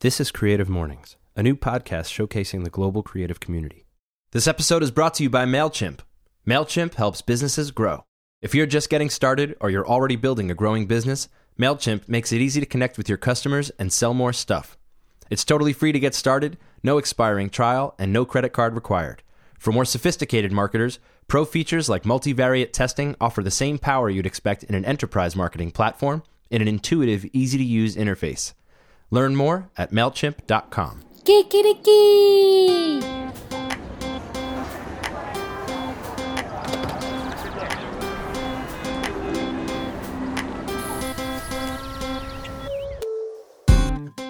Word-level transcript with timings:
This 0.00 0.20
is 0.20 0.30
Creative 0.30 0.68
Mornings, 0.68 1.16
a 1.36 1.42
new 1.42 1.56
podcast 1.56 2.12
showcasing 2.12 2.64
the 2.64 2.70
global 2.70 3.02
creative 3.02 3.40
community. 3.40 3.86
This 4.32 4.46
episode 4.46 4.82
is 4.82 4.90
brought 4.90 5.14
to 5.14 5.22
you 5.22 5.30
by 5.30 5.46
MailChimp. 5.46 6.00
MailChimp 6.46 6.96
helps 6.96 7.22
businesses 7.22 7.70
grow. 7.70 8.04
If 8.42 8.54
you're 8.54 8.66
just 8.66 8.90
getting 8.90 9.08
started 9.08 9.56
or 9.58 9.70
you're 9.70 9.88
already 9.88 10.16
building 10.16 10.50
a 10.50 10.54
growing 10.54 10.84
business, 10.84 11.30
MailChimp 11.58 12.10
makes 12.10 12.30
it 12.30 12.42
easy 12.42 12.60
to 12.60 12.66
connect 12.66 12.98
with 12.98 13.08
your 13.08 13.16
customers 13.16 13.70
and 13.78 13.90
sell 13.90 14.12
more 14.12 14.34
stuff. 14.34 14.76
It's 15.30 15.46
totally 15.46 15.72
free 15.72 15.92
to 15.92 15.98
get 15.98 16.14
started, 16.14 16.58
no 16.82 16.98
expiring 16.98 17.48
trial, 17.48 17.94
and 17.98 18.12
no 18.12 18.26
credit 18.26 18.52
card 18.52 18.74
required. 18.74 19.22
For 19.58 19.72
more 19.72 19.86
sophisticated 19.86 20.52
marketers, 20.52 20.98
pro 21.26 21.46
features 21.46 21.88
like 21.88 22.02
multivariate 22.02 22.74
testing 22.74 23.16
offer 23.18 23.42
the 23.42 23.50
same 23.50 23.78
power 23.78 24.10
you'd 24.10 24.26
expect 24.26 24.62
in 24.62 24.74
an 24.74 24.84
enterprise 24.84 25.34
marketing 25.34 25.70
platform 25.70 26.22
in 26.50 26.60
an 26.60 26.68
intuitive, 26.68 27.24
easy 27.32 27.56
to 27.56 27.64
use 27.64 27.96
interface. 27.96 28.52
Learn 29.10 29.36
more 29.36 29.70
at 29.76 29.92
MailChimp.com. 29.92 31.02
Kikiriki! 31.22 33.02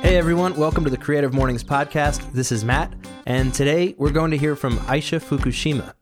Hey 0.03 0.19
everyone, 0.19 0.55
welcome 0.57 0.85
to 0.85 0.91
the 0.91 0.97
Creative 0.97 1.33
Mornings 1.35 1.65
podcast. 1.65 2.33
This 2.33 2.53
is 2.53 2.65
Matt, 2.65 2.95
and 3.27 3.53
today 3.53 3.95
we're 3.99 4.11
going 4.11 4.31
to 4.31 4.37
hear 4.39 4.55
from 4.55 4.77
Aisha 4.81 5.21
Fukushima, 5.23 5.95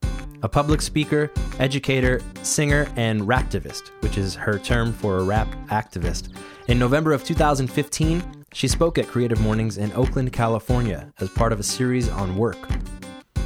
a 0.42 0.48
public 0.48 0.82
speaker, 0.82 1.30
educator, 1.58 2.20
singer, 2.42 2.86
and 2.96 3.22
raptivist, 3.22 3.88
which 4.00 4.18
is 4.18 4.34
her 4.34 4.58
term 4.58 4.92
for 4.92 5.18
a 5.18 5.24
rap 5.24 5.48
activist. 5.68 6.34
In 6.68 6.78
November 6.78 7.12
of 7.12 7.24
2015, 7.24 8.43
she 8.54 8.68
spoke 8.68 8.98
at 8.98 9.08
Creative 9.08 9.40
Mornings 9.40 9.78
in 9.78 9.92
Oakland, 9.94 10.32
California, 10.32 11.12
as 11.18 11.28
part 11.28 11.52
of 11.52 11.58
a 11.58 11.64
series 11.64 12.08
on 12.08 12.36
work. 12.36 12.56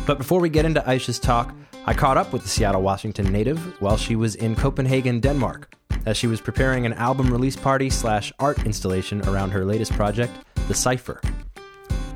But 0.06 0.18
before 0.18 0.38
we 0.38 0.50
get 0.50 0.66
into 0.66 0.82
Aisha's 0.82 1.18
talk, 1.18 1.54
I 1.86 1.94
caught 1.94 2.18
up 2.18 2.30
with 2.30 2.42
the 2.42 2.48
Seattle, 2.48 2.82
Washington 2.82 3.32
native 3.32 3.58
while 3.80 3.96
she 3.96 4.16
was 4.16 4.34
in 4.34 4.54
Copenhagen, 4.54 5.18
Denmark, 5.18 5.74
as 6.04 6.18
she 6.18 6.26
was 6.26 6.42
preparing 6.42 6.84
an 6.84 6.92
album 6.92 7.30
release 7.30 7.56
party 7.56 7.88
slash 7.88 8.32
art 8.38 8.66
installation 8.66 9.26
around 9.26 9.50
her 9.50 9.64
latest 9.64 9.92
project, 9.94 10.32
The 10.68 10.74
Cipher. 10.74 11.22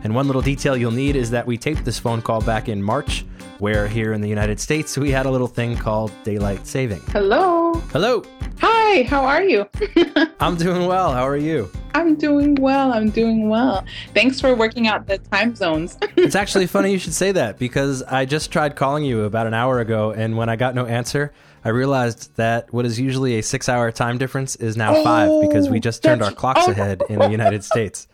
And 0.04 0.14
one 0.14 0.26
little 0.26 0.42
detail 0.42 0.76
you'll 0.76 0.90
need 0.90 1.16
is 1.16 1.30
that 1.30 1.46
we 1.46 1.56
taped 1.56 1.86
this 1.86 1.98
phone 1.98 2.20
call 2.20 2.42
back 2.42 2.68
in 2.68 2.82
March, 2.82 3.24
where 3.62 3.86
here 3.86 4.12
in 4.12 4.20
the 4.20 4.28
United 4.28 4.58
States 4.58 4.98
we 4.98 5.08
had 5.12 5.24
a 5.24 5.30
little 5.30 5.46
thing 5.46 5.76
called 5.76 6.10
daylight 6.24 6.66
saving. 6.66 7.00
Hello. 7.12 7.74
Hello, 7.92 8.24
Hi, 8.60 9.04
how 9.04 9.24
are 9.24 9.42
you? 9.42 9.66
I'm 10.40 10.56
doing 10.56 10.86
well. 10.86 11.12
How 11.12 11.26
are 11.26 11.36
you? 11.36 11.70
I'm 11.94 12.14
doing 12.14 12.54
well. 12.56 12.92
I'm 12.92 13.10
doing 13.10 13.48
well. 13.48 13.84
Thanks 14.14 14.40
for 14.40 14.54
working 14.54 14.86
out 14.86 15.06
the 15.06 15.18
time 15.18 15.54
zones. 15.54 15.96
It's 16.16 16.36
actually 16.36 16.66
funny 16.66 16.92
you 16.92 16.98
should 16.98 17.14
say 17.14 17.32
that 17.32 17.58
because 17.58 18.02
I 18.02 18.24
just 18.24 18.52
tried 18.52 18.76
calling 18.76 19.04
you 19.04 19.24
about 19.24 19.46
an 19.46 19.54
hour 19.54 19.80
ago, 19.80 20.12
and 20.12 20.36
when 20.36 20.48
I 20.48 20.56
got 20.56 20.74
no 20.74 20.86
answer, 20.86 21.32
I 21.64 21.70
realized 21.70 22.36
that 22.36 22.72
what 22.72 22.84
is 22.84 23.00
usually 23.00 23.38
a 23.38 23.42
six 23.42 23.68
hour 23.68 23.90
time 23.90 24.18
difference 24.18 24.56
is 24.56 24.76
now 24.76 25.02
five 25.02 25.30
because 25.40 25.70
we 25.70 25.78
oh, 25.78 25.80
just 25.80 26.02
turned 26.02 26.22
our 26.22 26.32
clocks 26.32 26.68
oh. 26.68 26.72
ahead 26.72 27.02
in 27.08 27.18
the 27.18 27.30
United 27.30 27.64
States. 27.64 28.06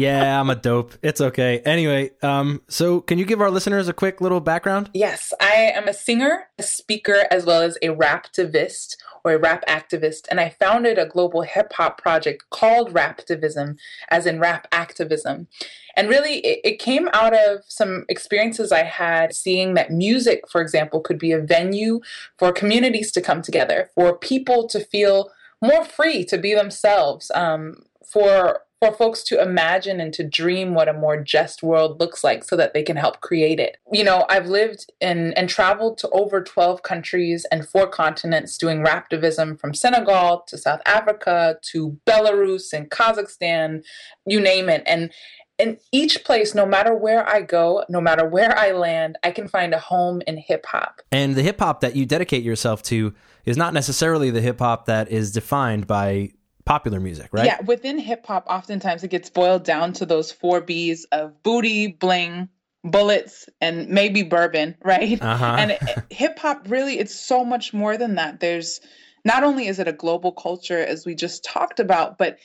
Yeah, 0.00 0.40
I'm 0.40 0.48
a 0.48 0.54
dope. 0.54 0.94
It's 1.02 1.20
okay. 1.20 1.60
Anyway, 1.60 2.12
um, 2.22 2.62
so 2.68 3.02
can 3.02 3.18
you 3.18 3.26
give 3.26 3.42
our 3.42 3.50
listeners 3.50 3.86
a 3.86 3.92
quick 3.92 4.22
little 4.22 4.40
background? 4.40 4.88
Yes, 4.94 5.34
I 5.42 5.72
am 5.74 5.88
a 5.88 5.92
singer, 5.92 6.44
a 6.58 6.62
speaker, 6.62 7.26
as 7.30 7.44
well 7.44 7.60
as 7.60 7.76
a 7.82 7.88
raptivist 7.88 8.96
or 9.24 9.32
a 9.34 9.38
rap 9.38 9.62
activist, 9.66 10.26
and 10.30 10.40
I 10.40 10.48
founded 10.48 10.96
a 10.96 11.04
global 11.04 11.42
hip 11.42 11.74
hop 11.74 12.00
project 12.00 12.48
called 12.48 12.94
Raptivism, 12.94 13.76
as 14.08 14.24
in 14.24 14.40
rap 14.40 14.66
activism. 14.72 15.48
And 15.94 16.08
really, 16.08 16.38
it, 16.38 16.60
it 16.64 16.78
came 16.78 17.10
out 17.12 17.34
of 17.34 17.60
some 17.68 18.06
experiences 18.08 18.72
I 18.72 18.84
had 18.84 19.34
seeing 19.34 19.74
that 19.74 19.90
music, 19.90 20.48
for 20.48 20.62
example, 20.62 21.02
could 21.02 21.18
be 21.18 21.32
a 21.32 21.42
venue 21.42 22.00
for 22.38 22.52
communities 22.52 23.12
to 23.12 23.20
come 23.20 23.42
together, 23.42 23.90
for 23.94 24.16
people 24.16 24.66
to 24.68 24.80
feel 24.80 25.30
more 25.60 25.84
free 25.84 26.24
to 26.24 26.38
be 26.38 26.54
themselves, 26.54 27.30
um, 27.34 27.82
for 28.02 28.62
for 28.80 28.92
folks 28.94 29.22
to 29.24 29.40
imagine 29.40 30.00
and 30.00 30.12
to 30.14 30.24
dream 30.24 30.74
what 30.74 30.88
a 30.88 30.92
more 30.94 31.22
just 31.22 31.62
world 31.62 32.00
looks 32.00 32.24
like 32.24 32.42
so 32.42 32.56
that 32.56 32.72
they 32.72 32.82
can 32.82 32.96
help 32.96 33.20
create 33.20 33.60
it. 33.60 33.76
You 33.92 34.02
know, 34.02 34.24
I've 34.30 34.46
lived 34.46 34.90
in 35.00 35.34
and 35.34 35.50
traveled 35.50 35.98
to 35.98 36.08
over 36.10 36.42
12 36.42 36.82
countries 36.82 37.46
and 37.52 37.68
four 37.68 37.86
continents 37.86 38.56
doing 38.56 38.82
raptivism 38.82 39.60
from 39.60 39.74
Senegal 39.74 40.44
to 40.46 40.56
South 40.56 40.80
Africa 40.86 41.58
to 41.72 41.98
Belarus 42.06 42.72
and 42.72 42.90
Kazakhstan, 42.90 43.84
you 44.24 44.40
name 44.40 44.70
it. 44.70 44.82
And 44.86 45.12
in 45.58 45.76
each 45.92 46.24
place, 46.24 46.54
no 46.54 46.64
matter 46.64 46.94
where 46.94 47.28
I 47.28 47.42
go, 47.42 47.84
no 47.90 48.00
matter 48.00 48.26
where 48.26 48.58
I 48.58 48.72
land, 48.72 49.18
I 49.22 49.30
can 49.30 49.46
find 49.46 49.74
a 49.74 49.78
home 49.78 50.22
in 50.26 50.38
hip 50.38 50.64
hop. 50.64 51.02
And 51.12 51.34
the 51.34 51.42
hip 51.42 51.60
hop 51.60 51.80
that 51.82 51.96
you 51.96 52.06
dedicate 52.06 52.42
yourself 52.42 52.82
to 52.84 53.12
is 53.44 53.58
not 53.58 53.74
necessarily 53.74 54.30
the 54.30 54.40
hip 54.40 54.60
hop 54.60 54.86
that 54.86 55.10
is 55.10 55.32
defined 55.32 55.86
by 55.86 56.30
popular 56.64 57.00
music, 57.00 57.28
right? 57.32 57.46
Yeah, 57.46 57.60
within 57.62 57.98
hip 57.98 58.26
hop, 58.26 58.46
oftentimes 58.48 59.04
it 59.04 59.08
gets 59.08 59.30
boiled 59.30 59.64
down 59.64 59.92
to 59.94 60.06
those 60.06 60.30
four 60.30 60.60
B's 60.60 61.04
of 61.12 61.42
booty, 61.42 61.88
bling, 61.88 62.48
bullets, 62.84 63.48
and 63.60 63.88
maybe 63.88 64.22
bourbon, 64.22 64.76
right? 64.84 65.20
Uh-huh. 65.20 65.56
And 65.58 66.04
hip 66.10 66.38
hop 66.38 66.66
really, 66.68 66.98
it's 66.98 67.14
so 67.14 67.44
much 67.44 67.72
more 67.72 67.96
than 67.96 68.16
that. 68.16 68.40
There's 68.40 68.80
not 69.24 69.44
only 69.44 69.66
is 69.66 69.78
it 69.78 69.88
a 69.88 69.92
global 69.92 70.32
culture, 70.32 70.78
as 70.78 71.04
we 71.04 71.14
just 71.14 71.44
talked 71.44 71.80
about, 71.80 72.18
but 72.18 72.38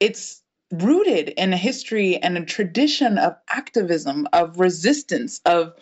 it's 0.00 0.42
rooted 0.72 1.30
in 1.30 1.52
a 1.52 1.56
history 1.56 2.16
and 2.16 2.36
a 2.36 2.44
tradition 2.44 3.18
of 3.18 3.34
activism, 3.48 4.28
of 4.32 4.58
resistance, 4.58 5.40
of 5.44 5.72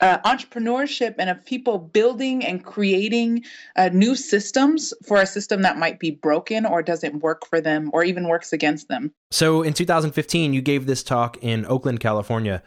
uh, 0.00 0.18
entrepreneurship 0.18 1.14
and 1.18 1.30
of 1.30 1.44
people 1.44 1.78
building 1.78 2.44
and 2.44 2.64
creating 2.64 3.44
uh, 3.76 3.88
new 3.92 4.14
systems 4.14 4.92
for 5.06 5.20
a 5.20 5.26
system 5.26 5.62
that 5.62 5.78
might 5.78 5.98
be 5.98 6.10
broken 6.10 6.66
or 6.66 6.82
doesn't 6.82 7.22
work 7.22 7.46
for 7.46 7.60
them 7.60 7.90
or 7.92 8.04
even 8.04 8.28
works 8.28 8.52
against 8.52 8.88
them. 8.88 9.12
So 9.30 9.62
in 9.62 9.72
2015, 9.72 10.52
you 10.52 10.60
gave 10.60 10.86
this 10.86 11.02
talk 11.02 11.36
in 11.40 11.64
Oakland, 11.66 12.00
California. 12.00 12.62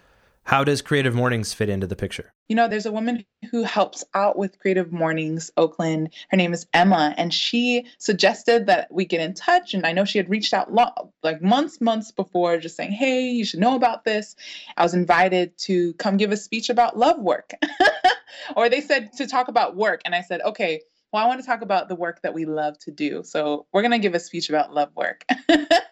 How 0.49 0.63
does 0.63 0.81
Creative 0.81 1.13
Mornings 1.13 1.53
fit 1.53 1.69
into 1.69 1.85
the 1.85 1.95
picture? 1.95 2.33
You 2.47 2.55
know, 2.55 2.67
there's 2.67 2.87
a 2.87 2.91
woman 2.91 3.23
who 3.51 3.61
helps 3.61 4.03
out 4.15 4.35
with 4.35 4.57
Creative 4.57 4.91
Mornings 4.91 5.51
Oakland. 5.57 6.11
Her 6.31 6.37
name 6.37 6.53
is 6.53 6.65
Emma, 6.73 7.13
and 7.17 7.31
she 7.31 7.85
suggested 7.99 8.65
that 8.65 8.91
we 8.91 9.05
get 9.05 9.21
in 9.21 9.35
touch. 9.35 9.75
And 9.75 9.85
I 9.85 9.91
know 9.91 10.05
she 10.05 10.17
had 10.17 10.27
reached 10.27 10.55
out 10.55 10.73
lo- 10.73 11.13
like 11.21 11.39
months, 11.43 11.79
months 11.79 12.11
before, 12.11 12.57
just 12.57 12.75
saying, 12.75 12.93
"Hey, 12.93 13.29
you 13.29 13.45
should 13.45 13.59
know 13.59 13.75
about 13.75 14.05
this." 14.05 14.35
I 14.75 14.81
was 14.81 14.95
invited 14.95 15.55
to 15.65 15.93
come 15.93 16.17
give 16.17 16.31
a 16.31 16.38
speech 16.38 16.71
about 16.71 16.97
love 16.97 17.19
work, 17.19 17.53
or 18.55 18.69
they 18.69 18.81
said 18.81 19.13
to 19.17 19.27
talk 19.27 19.49
about 19.49 19.75
work, 19.75 20.01
and 20.03 20.15
I 20.15 20.21
said, 20.21 20.41
"Okay." 20.41 20.81
Well, 21.11 21.23
I 21.23 21.27
want 21.27 21.41
to 21.41 21.45
talk 21.45 21.61
about 21.61 21.89
the 21.89 21.95
work 21.95 22.21
that 22.21 22.35
we 22.35 22.45
love 22.45 22.77
to 22.79 22.91
do. 22.91 23.23
So 23.23 23.65
we're 23.73 23.81
going 23.81 23.91
to 23.91 23.99
give 23.99 24.13
a 24.13 24.19
speech 24.19 24.49
about 24.49 24.75
love 24.75 24.95
work. 24.95 25.25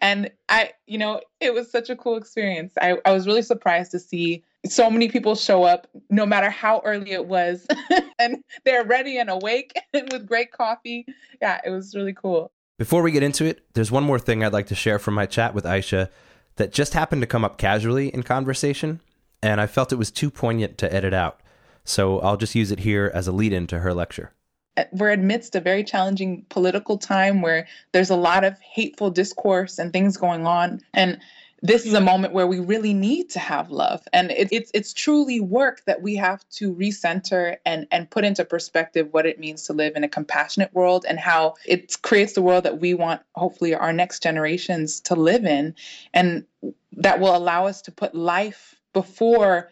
and 0.00 0.30
I, 0.48 0.72
you 0.86 0.98
know, 0.98 1.20
it 1.40 1.54
was 1.54 1.70
such 1.70 1.90
a 1.90 1.96
cool 1.96 2.16
experience. 2.16 2.72
I, 2.80 2.98
I 3.04 3.12
was 3.12 3.26
really 3.26 3.42
surprised 3.42 3.90
to 3.92 3.98
see 3.98 4.44
so 4.66 4.90
many 4.90 5.08
people 5.08 5.34
show 5.34 5.64
up, 5.64 5.86
no 6.10 6.26
matter 6.26 6.50
how 6.50 6.82
early 6.84 7.12
it 7.12 7.26
was, 7.26 7.66
and 8.18 8.42
they're 8.64 8.84
ready 8.84 9.18
and 9.18 9.30
awake 9.30 9.72
and 9.94 10.12
with 10.12 10.26
great 10.26 10.52
coffee. 10.52 11.06
Yeah, 11.40 11.60
it 11.64 11.70
was 11.70 11.94
really 11.94 12.12
cool. 12.12 12.50
Before 12.78 13.02
we 13.02 13.12
get 13.12 13.22
into 13.22 13.44
it, 13.44 13.64
there's 13.74 13.90
one 13.90 14.04
more 14.04 14.18
thing 14.18 14.44
I'd 14.44 14.52
like 14.52 14.66
to 14.66 14.74
share 14.74 14.98
from 14.98 15.14
my 15.14 15.26
chat 15.26 15.54
with 15.54 15.64
Aisha 15.64 16.10
that 16.56 16.72
just 16.72 16.94
happened 16.94 17.22
to 17.22 17.26
come 17.26 17.44
up 17.44 17.58
casually 17.58 18.08
in 18.08 18.22
conversation, 18.22 19.00
and 19.42 19.60
I 19.60 19.66
felt 19.66 19.92
it 19.92 19.96
was 19.96 20.10
too 20.10 20.30
poignant 20.30 20.76
to 20.78 20.92
edit 20.92 21.14
out. 21.14 21.40
So 21.84 22.18
I'll 22.20 22.36
just 22.36 22.54
use 22.54 22.70
it 22.70 22.80
here 22.80 23.10
as 23.14 23.28
a 23.28 23.32
lead 23.32 23.52
in 23.52 23.66
to 23.68 23.78
her 23.78 23.94
lecture. 23.94 24.32
We're 24.92 25.12
amidst 25.12 25.54
a 25.56 25.60
very 25.60 25.84
challenging 25.84 26.44
political 26.48 26.98
time 26.98 27.42
where 27.42 27.66
there's 27.92 28.10
a 28.10 28.16
lot 28.16 28.44
of 28.44 28.58
hateful 28.60 29.10
discourse 29.10 29.78
and 29.78 29.92
things 29.92 30.16
going 30.16 30.46
on. 30.46 30.80
And 30.92 31.20
this 31.62 31.86
is 31.86 31.94
a 31.94 32.00
moment 32.00 32.32
where 32.32 32.46
we 32.46 32.60
really 32.60 32.92
need 32.92 33.30
to 33.30 33.38
have 33.38 33.70
love 33.70 34.06
and 34.12 34.30
it, 34.30 34.48
it's 34.52 34.70
it's 34.74 34.92
truly 34.92 35.40
work 35.40 35.82
that 35.86 36.02
we 36.02 36.14
have 36.16 36.46
to 36.50 36.74
recenter 36.74 37.56
and 37.64 37.86
and 37.90 38.10
put 38.10 38.24
into 38.24 38.44
perspective 38.44 39.08
what 39.12 39.26
it 39.26 39.40
means 39.40 39.64
to 39.64 39.72
live 39.72 39.96
in 39.96 40.04
a 40.04 40.08
compassionate 40.08 40.72
world 40.74 41.06
and 41.08 41.18
how 41.18 41.54
it 41.64 42.00
creates 42.02 42.34
the 42.34 42.42
world 42.42 42.64
that 42.64 42.78
we 42.80 42.94
want 42.94 43.22
hopefully 43.34 43.74
our 43.74 43.92
next 43.92 44.22
generations 44.22 45.00
to 45.00 45.14
live 45.14 45.44
in 45.44 45.74
and 46.12 46.44
that 46.92 47.20
will 47.20 47.34
allow 47.34 47.66
us 47.66 47.82
to 47.82 47.90
put 47.90 48.14
life 48.14 48.74
before 48.92 49.70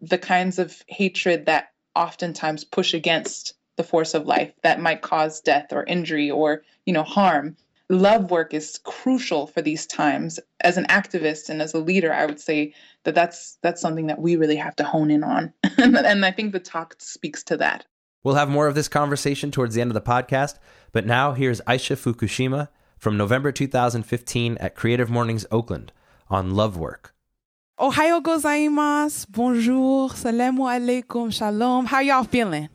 the 0.00 0.18
kinds 0.18 0.58
of 0.58 0.82
hatred 0.86 1.46
that 1.46 1.72
oftentimes 1.96 2.64
push 2.64 2.94
against 2.94 3.54
the 3.76 3.84
force 3.84 4.14
of 4.14 4.26
life 4.26 4.52
that 4.62 4.80
might 4.80 5.02
cause 5.02 5.40
death 5.40 5.72
or 5.72 5.84
injury 5.84 6.30
or 6.30 6.62
you 6.86 6.92
know 6.92 7.02
harm 7.02 7.56
love 7.90 8.30
work 8.30 8.54
is 8.54 8.78
crucial 8.84 9.46
for 9.46 9.60
these 9.60 9.86
times 9.86 10.40
as 10.60 10.78
an 10.78 10.86
activist 10.86 11.48
and 11.48 11.60
as 11.60 11.74
a 11.74 11.78
leader 11.78 12.12
i 12.12 12.24
would 12.24 12.40
say 12.40 12.72
that 13.04 13.14
that's 13.14 13.58
that's 13.62 13.80
something 13.80 14.06
that 14.06 14.20
we 14.20 14.36
really 14.36 14.56
have 14.56 14.74
to 14.74 14.84
hone 14.84 15.10
in 15.10 15.22
on 15.22 15.52
and 15.78 16.24
i 16.24 16.30
think 16.30 16.52
the 16.52 16.60
talk 16.60 16.94
speaks 16.98 17.42
to 17.42 17.56
that 17.56 17.84
We'll 18.24 18.36
have 18.36 18.48
more 18.48 18.66
of 18.66 18.74
this 18.74 18.88
conversation 18.88 19.50
towards 19.50 19.74
the 19.74 19.82
end 19.82 19.90
of 19.90 19.94
the 19.94 20.00
podcast, 20.00 20.58
but 20.92 21.04
now 21.04 21.32
here's 21.32 21.60
Aisha 21.62 21.94
Fukushima 21.94 22.68
from 22.98 23.18
November 23.18 23.52
2015 23.52 24.56
at 24.58 24.74
Creative 24.74 25.10
Mornings 25.10 25.44
Oakland 25.50 25.92
on 26.30 26.54
love 26.54 26.78
work. 26.78 27.14
Ohayo 27.78 28.22
gozaimasu. 28.22 29.26
Bonjour. 29.30 30.08
Salamu 30.08 30.64
alaikum. 30.64 31.30
Shalom. 31.30 31.84
How 31.84 32.00
y'all 32.00 32.24
feeling? 32.24 32.70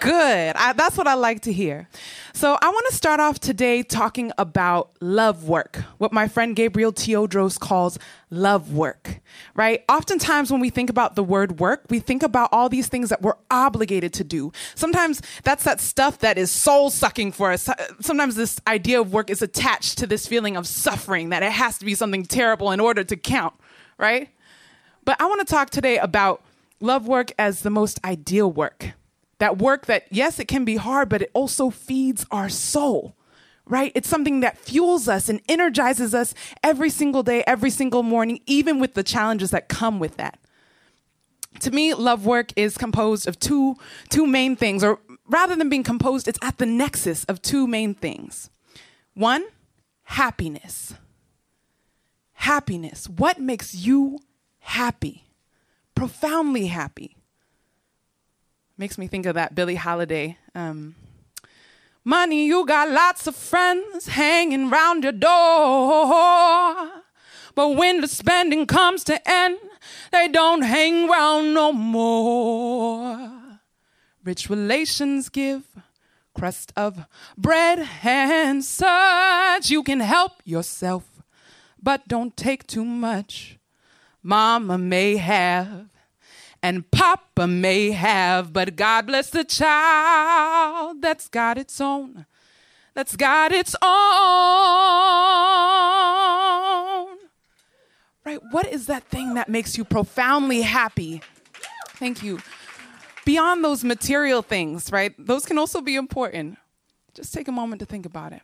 Good. 0.00 0.56
I, 0.56 0.72
that's 0.72 0.96
what 0.96 1.06
I 1.06 1.14
like 1.14 1.42
to 1.42 1.52
hear. 1.52 1.88
So, 2.32 2.56
I 2.60 2.68
want 2.68 2.86
to 2.88 2.94
start 2.94 3.20
off 3.20 3.40
today 3.40 3.82
talking 3.82 4.32
about 4.38 4.90
love 5.00 5.48
work, 5.48 5.82
what 5.98 6.12
my 6.12 6.28
friend 6.28 6.54
Gabriel 6.54 6.92
Teodros 6.92 7.58
calls 7.58 7.98
love 8.30 8.72
work, 8.72 9.20
right? 9.54 9.84
Oftentimes, 9.88 10.50
when 10.52 10.60
we 10.60 10.70
think 10.70 10.90
about 10.90 11.16
the 11.16 11.24
word 11.24 11.58
work, 11.58 11.84
we 11.90 12.00
think 12.00 12.22
about 12.22 12.50
all 12.52 12.68
these 12.68 12.88
things 12.88 13.08
that 13.08 13.22
we're 13.22 13.36
obligated 13.50 14.12
to 14.14 14.24
do. 14.24 14.52
Sometimes 14.74 15.20
that's 15.42 15.64
that 15.64 15.80
stuff 15.80 16.18
that 16.18 16.38
is 16.38 16.50
soul 16.50 16.90
sucking 16.90 17.32
for 17.32 17.50
us. 17.50 17.68
Sometimes 18.00 18.36
this 18.36 18.60
idea 18.66 19.00
of 19.00 19.12
work 19.12 19.30
is 19.30 19.42
attached 19.42 19.98
to 19.98 20.06
this 20.06 20.26
feeling 20.26 20.56
of 20.56 20.66
suffering, 20.66 21.30
that 21.30 21.42
it 21.42 21.52
has 21.52 21.78
to 21.78 21.84
be 21.84 21.94
something 21.94 22.24
terrible 22.24 22.70
in 22.70 22.80
order 22.80 23.02
to 23.04 23.16
count, 23.16 23.54
right? 23.98 24.28
But 25.04 25.20
I 25.20 25.26
want 25.26 25.40
to 25.40 25.46
talk 25.46 25.70
today 25.70 25.98
about 25.98 26.42
love 26.80 27.08
work 27.08 27.32
as 27.38 27.62
the 27.62 27.70
most 27.70 27.98
ideal 28.04 28.52
work 28.52 28.92
that 29.38 29.58
work 29.58 29.86
that, 29.86 30.06
yes, 30.10 30.38
it 30.38 30.48
can 30.48 30.64
be 30.64 30.76
hard, 30.76 31.08
but 31.08 31.22
it 31.22 31.30
also 31.32 31.70
feeds 31.70 32.26
our 32.30 32.48
soul, 32.48 33.16
right? 33.66 33.92
It's 33.94 34.08
something 34.08 34.40
that 34.40 34.58
fuels 34.58 35.08
us 35.08 35.28
and 35.28 35.40
energizes 35.48 36.14
us 36.14 36.34
every 36.62 36.90
single 36.90 37.22
day, 37.22 37.44
every 37.46 37.70
single 37.70 38.02
morning, 38.02 38.40
even 38.46 38.78
with 38.80 38.94
the 38.94 39.02
challenges 39.02 39.50
that 39.50 39.68
come 39.68 39.98
with 39.98 40.16
that. 40.16 40.38
To 41.60 41.70
me, 41.70 41.94
love 41.94 42.24
work 42.26 42.52
is 42.56 42.76
composed 42.76 43.26
of 43.26 43.38
two, 43.38 43.76
two 44.10 44.26
main 44.26 44.56
things, 44.56 44.84
or 44.84 45.00
rather 45.28 45.56
than 45.56 45.68
being 45.68 45.82
composed, 45.82 46.28
it's 46.28 46.38
at 46.42 46.58
the 46.58 46.66
nexus 46.66 47.24
of 47.24 47.42
two 47.42 47.66
main 47.66 47.94
things. 47.94 48.50
One, 49.14 49.44
happiness. 50.04 50.94
Happiness. 52.32 53.08
What 53.08 53.40
makes 53.40 53.74
you 53.74 54.20
happy? 54.60 55.24
Profoundly 55.94 56.66
happy. 56.66 57.17
Makes 58.80 58.96
me 58.96 59.08
think 59.08 59.26
of 59.26 59.34
that 59.34 59.56
Billie 59.56 59.74
Holiday. 59.74 60.38
Um, 60.54 60.94
Money, 62.04 62.46
you 62.46 62.64
got 62.64 62.88
lots 62.88 63.26
of 63.26 63.34
friends 63.34 64.06
hanging 64.06 64.70
round 64.70 65.02
your 65.02 65.12
door. 65.12 66.88
But 67.56 67.70
when 67.70 68.00
the 68.00 68.06
spending 68.06 68.66
comes 68.66 69.02
to 69.04 69.20
end, 69.28 69.58
they 70.12 70.28
don't 70.28 70.62
hang 70.62 71.08
round 71.08 71.54
no 71.54 71.72
more. 71.72 73.58
Rich 74.22 74.48
relations 74.48 75.28
give 75.28 75.64
crust 76.32 76.72
of 76.76 77.04
bread 77.36 77.88
and 78.04 78.64
such. 78.64 79.70
You 79.70 79.82
can 79.82 79.98
help 79.98 80.40
yourself, 80.44 81.20
but 81.82 82.06
don't 82.06 82.36
take 82.36 82.64
too 82.68 82.84
much. 82.84 83.58
Mama 84.22 84.78
may 84.78 85.16
have 85.16 85.88
and 86.62 86.90
Papa 86.90 87.46
may 87.46 87.92
have, 87.92 88.52
but 88.52 88.76
God 88.76 89.06
bless 89.06 89.30
the 89.30 89.44
child 89.44 91.00
that's 91.00 91.28
got 91.28 91.56
its 91.58 91.80
own, 91.80 92.26
that's 92.94 93.16
got 93.16 93.52
its 93.52 93.74
own. 93.82 93.88
Right? 98.24 98.40
What 98.50 98.66
is 98.66 98.86
that 98.86 99.04
thing 99.04 99.34
that 99.34 99.48
makes 99.48 99.78
you 99.78 99.84
profoundly 99.84 100.62
happy? 100.62 101.22
Thank 101.90 102.22
you. 102.22 102.40
Beyond 103.24 103.64
those 103.64 103.84
material 103.84 104.42
things, 104.42 104.92
right? 104.92 105.14
Those 105.18 105.46
can 105.46 105.58
also 105.58 105.80
be 105.80 105.96
important. 105.96 106.58
Just 107.14 107.32
take 107.34 107.48
a 107.48 107.52
moment 107.52 107.80
to 107.80 107.86
think 107.86 108.06
about 108.06 108.32
it. 108.32 108.42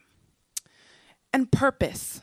And 1.33 1.51
purpose. 1.51 2.21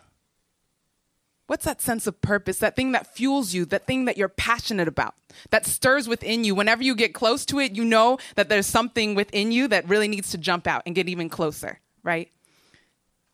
What's 1.52 1.66
that 1.66 1.82
sense 1.82 2.06
of 2.06 2.18
purpose, 2.22 2.60
that 2.60 2.76
thing 2.76 2.92
that 2.92 3.14
fuels 3.14 3.52
you, 3.52 3.66
that 3.66 3.86
thing 3.86 4.06
that 4.06 4.16
you're 4.16 4.30
passionate 4.30 4.88
about, 4.88 5.14
that 5.50 5.66
stirs 5.66 6.08
within 6.08 6.44
you? 6.44 6.54
Whenever 6.54 6.82
you 6.82 6.94
get 6.94 7.12
close 7.12 7.44
to 7.44 7.60
it, 7.60 7.76
you 7.76 7.84
know 7.84 8.16
that 8.36 8.48
there's 8.48 8.66
something 8.66 9.14
within 9.14 9.52
you 9.52 9.68
that 9.68 9.86
really 9.86 10.08
needs 10.08 10.30
to 10.30 10.38
jump 10.38 10.66
out 10.66 10.82
and 10.86 10.94
get 10.94 11.10
even 11.10 11.28
closer, 11.28 11.80
right? 12.02 12.30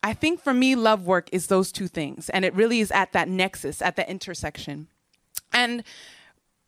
I 0.03 0.13
think 0.13 0.41
for 0.41 0.53
me, 0.53 0.75
love 0.75 1.05
work 1.05 1.29
is 1.31 1.47
those 1.47 1.71
two 1.71 1.87
things. 1.87 2.27
And 2.27 2.43
it 2.43 2.53
really 2.53 2.81
is 2.81 2.91
at 2.91 3.13
that 3.13 3.29
nexus, 3.29 3.81
at 3.81 3.95
that 3.95 4.09
intersection. 4.09 4.87
And 5.53 5.85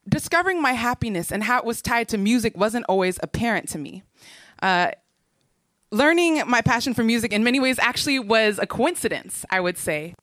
discovering 0.08 0.62
my 0.62 0.72
happiness 0.72 1.34
and 1.34 1.44
how 1.44 1.60
it 1.60 1.66
was 1.66 1.82
tied 1.82 2.08
to 2.08 2.18
music 2.18 2.56
wasn't 2.56 2.86
always 2.88 3.20
apparent 3.22 3.68
to 3.72 3.78
me. 3.78 4.04
Uh, 4.62 4.92
learning 5.92 6.44
my 6.48 6.62
passion 6.62 6.94
for 6.94 7.04
music 7.04 7.34
in 7.34 7.44
many 7.44 7.60
ways 7.60 7.78
actually 7.78 8.20
was 8.20 8.58
a 8.58 8.66
coincidence, 8.66 9.44
I 9.50 9.60
would 9.60 9.78
say. 9.78 10.16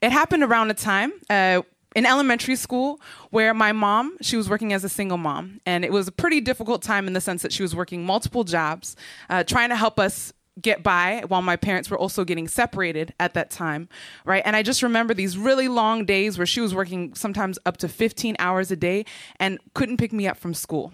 It 0.00 0.12
happened 0.12 0.44
around 0.44 0.70
a 0.70 0.74
time 0.74 1.12
uh, 1.28 1.62
in 1.96 2.06
elementary 2.06 2.56
school 2.56 3.00
where 3.30 3.52
my 3.52 3.72
mom, 3.72 4.16
she 4.20 4.36
was 4.36 4.48
working 4.48 4.72
as 4.72 4.84
a 4.84 4.88
single 4.88 5.18
mom, 5.18 5.60
and 5.66 5.84
it 5.84 5.92
was 5.92 6.06
a 6.06 6.12
pretty 6.12 6.40
difficult 6.40 6.82
time 6.82 7.06
in 7.06 7.14
the 7.14 7.20
sense 7.20 7.42
that 7.42 7.52
she 7.52 7.62
was 7.62 7.74
working 7.74 8.04
multiple 8.04 8.44
jobs, 8.44 8.94
uh, 9.28 9.42
trying 9.42 9.70
to 9.70 9.76
help 9.76 9.98
us 9.98 10.32
get 10.60 10.82
by 10.82 11.22
while 11.28 11.42
my 11.42 11.56
parents 11.56 11.90
were 11.90 11.98
also 11.98 12.24
getting 12.24 12.48
separated 12.48 13.14
at 13.20 13.34
that 13.34 13.50
time, 13.50 13.88
right? 14.24 14.42
And 14.44 14.56
I 14.56 14.62
just 14.62 14.82
remember 14.82 15.14
these 15.14 15.38
really 15.38 15.68
long 15.68 16.04
days 16.04 16.38
where 16.38 16.46
she 16.46 16.60
was 16.60 16.74
working 16.74 17.14
sometimes 17.14 17.58
up 17.64 17.76
to 17.78 17.88
15 17.88 18.36
hours 18.38 18.70
a 18.70 18.76
day 18.76 19.04
and 19.38 19.58
couldn't 19.74 19.98
pick 19.98 20.12
me 20.12 20.26
up 20.26 20.36
from 20.36 20.54
school. 20.54 20.92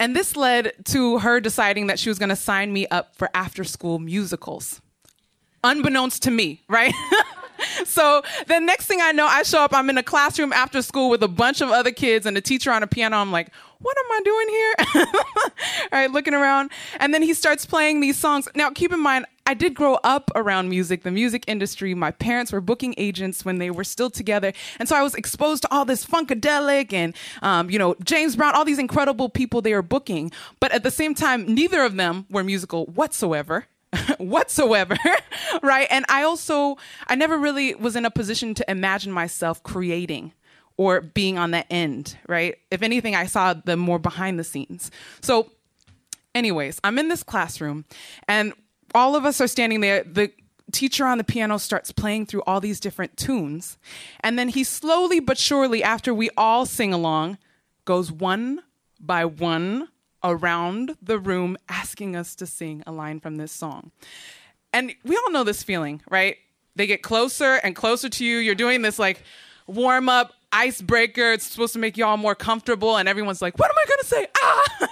And 0.00 0.14
this 0.14 0.36
led 0.36 0.72
to 0.86 1.18
her 1.18 1.40
deciding 1.40 1.88
that 1.88 1.98
she 1.98 2.08
was 2.08 2.18
going 2.18 2.28
to 2.28 2.36
sign 2.36 2.72
me 2.72 2.86
up 2.88 3.16
for 3.16 3.28
after 3.34 3.64
school 3.64 3.98
musicals. 3.98 4.80
Unbeknownst 5.64 6.22
to 6.22 6.30
me, 6.30 6.62
right? 6.68 6.94
so 7.84 8.22
the 8.46 8.60
next 8.60 8.86
thing 8.86 9.00
I 9.00 9.12
know, 9.12 9.26
I 9.26 9.42
show 9.42 9.60
up, 9.60 9.72
I'm 9.74 9.90
in 9.90 9.98
a 9.98 10.02
classroom 10.02 10.52
after 10.52 10.82
school 10.82 11.10
with 11.10 11.22
a 11.22 11.28
bunch 11.28 11.60
of 11.60 11.70
other 11.70 11.90
kids 11.90 12.26
and 12.26 12.36
a 12.36 12.40
teacher 12.40 12.70
on 12.70 12.82
a 12.82 12.86
piano. 12.86 13.16
I'm 13.16 13.32
like, 13.32 13.52
what 13.80 13.96
am 13.96 14.04
I 14.10 14.20
doing 14.24 14.48
here? 14.48 14.74
All 15.92 15.98
right, 15.98 16.10
looking 16.10 16.34
around. 16.34 16.70
And 16.98 17.14
then 17.14 17.22
he 17.22 17.32
starts 17.32 17.64
playing 17.64 18.00
these 18.00 18.18
songs. 18.18 18.48
Now, 18.54 18.70
keep 18.70 18.92
in 18.92 19.00
mind, 19.00 19.26
I 19.46 19.54
did 19.54 19.74
grow 19.74 19.94
up 20.04 20.30
around 20.34 20.68
music, 20.68 21.04
the 21.04 21.10
music 21.10 21.44
industry. 21.46 21.94
My 21.94 22.10
parents 22.10 22.52
were 22.52 22.60
booking 22.60 22.94
agents 22.98 23.44
when 23.44 23.58
they 23.58 23.70
were 23.70 23.84
still 23.84 24.10
together. 24.10 24.52
And 24.78 24.88
so 24.88 24.96
I 24.96 25.02
was 25.02 25.14
exposed 25.14 25.62
to 25.62 25.72
all 25.72 25.84
this 25.84 26.04
funkadelic 26.04 26.92
and, 26.92 27.14
um, 27.40 27.70
you 27.70 27.78
know, 27.78 27.94
James 28.04 28.36
Brown, 28.36 28.54
all 28.54 28.64
these 28.64 28.78
incredible 28.78 29.28
people 29.28 29.62
they 29.62 29.72
were 29.74 29.82
booking. 29.82 30.32
But 30.60 30.72
at 30.72 30.82
the 30.82 30.90
same 30.90 31.14
time, 31.14 31.46
neither 31.46 31.82
of 31.82 31.96
them 31.96 32.26
were 32.28 32.44
musical 32.44 32.86
whatsoever. 32.86 33.66
whatsoever 34.18 34.96
right? 35.62 35.86
And 35.90 36.04
i 36.08 36.22
also 36.22 36.76
i 37.06 37.14
never 37.14 37.38
really 37.38 37.74
was 37.74 37.96
in 37.96 38.04
a 38.04 38.10
position 38.10 38.54
to 38.54 38.70
imagine 38.70 39.12
myself 39.12 39.62
creating 39.62 40.32
or 40.76 41.00
being 41.00 41.38
on 41.38 41.52
that 41.52 41.66
end 41.70 42.18
right? 42.28 42.56
If 42.70 42.82
anything 42.82 43.14
i 43.14 43.26
saw 43.26 43.54
the 43.54 43.76
more 43.76 43.98
behind 43.98 44.38
the 44.38 44.44
scenes. 44.44 44.90
So 45.20 45.50
anyways 46.34 46.80
i'm 46.84 46.98
in 46.98 47.08
this 47.08 47.22
classroom 47.22 47.84
and 48.26 48.52
all 48.94 49.16
of 49.16 49.24
us 49.24 49.40
are 49.40 49.46
standing 49.46 49.80
there. 49.80 50.02
The 50.02 50.32
teacher 50.72 51.06
on 51.06 51.18
the 51.18 51.24
piano 51.24 51.58
starts 51.58 51.92
playing 51.92 52.26
through 52.26 52.42
all 52.46 52.60
these 52.60 52.80
different 52.80 53.16
tunes 53.16 53.78
and 54.20 54.38
then 54.38 54.48
he 54.48 54.64
slowly 54.64 55.18
but 55.18 55.38
surely 55.38 55.82
after 55.82 56.12
we 56.12 56.28
all 56.36 56.66
sing 56.66 56.92
along 56.92 57.38
goes 57.86 58.12
one 58.12 58.60
by 59.00 59.24
one 59.24 59.88
around 60.22 60.96
the 61.00 61.18
room 61.18 61.56
asking 61.68 62.16
us 62.16 62.34
to 62.36 62.46
sing 62.46 62.82
a 62.86 62.92
line 62.92 63.20
from 63.20 63.36
this 63.36 63.52
song. 63.52 63.92
And 64.72 64.94
we 65.04 65.16
all 65.16 65.30
know 65.30 65.44
this 65.44 65.62
feeling, 65.62 66.02
right? 66.10 66.36
They 66.76 66.86
get 66.86 67.02
closer 67.02 67.54
and 67.54 67.74
closer 67.74 68.08
to 68.08 68.24
you. 68.24 68.38
You're 68.38 68.54
doing 68.54 68.82
this 68.82 68.98
like 68.98 69.22
warm 69.66 70.08
up 70.08 70.32
icebreaker. 70.52 71.32
It's 71.32 71.44
supposed 71.44 71.72
to 71.74 71.78
make 71.78 71.96
you 71.96 72.04
all 72.04 72.16
more 72.16 72.34
comfortable. 72.34 72.96
And 72.96 73.08
everyone's 73.08 73.42
like, 73.42 73.58
what 73.58 73.70
am 73.70 73.76
I 73.76 73.86
going 73.86 73.98
to 74.00 74.06
say? 74.06 74.26
Ah! 74.42 74.88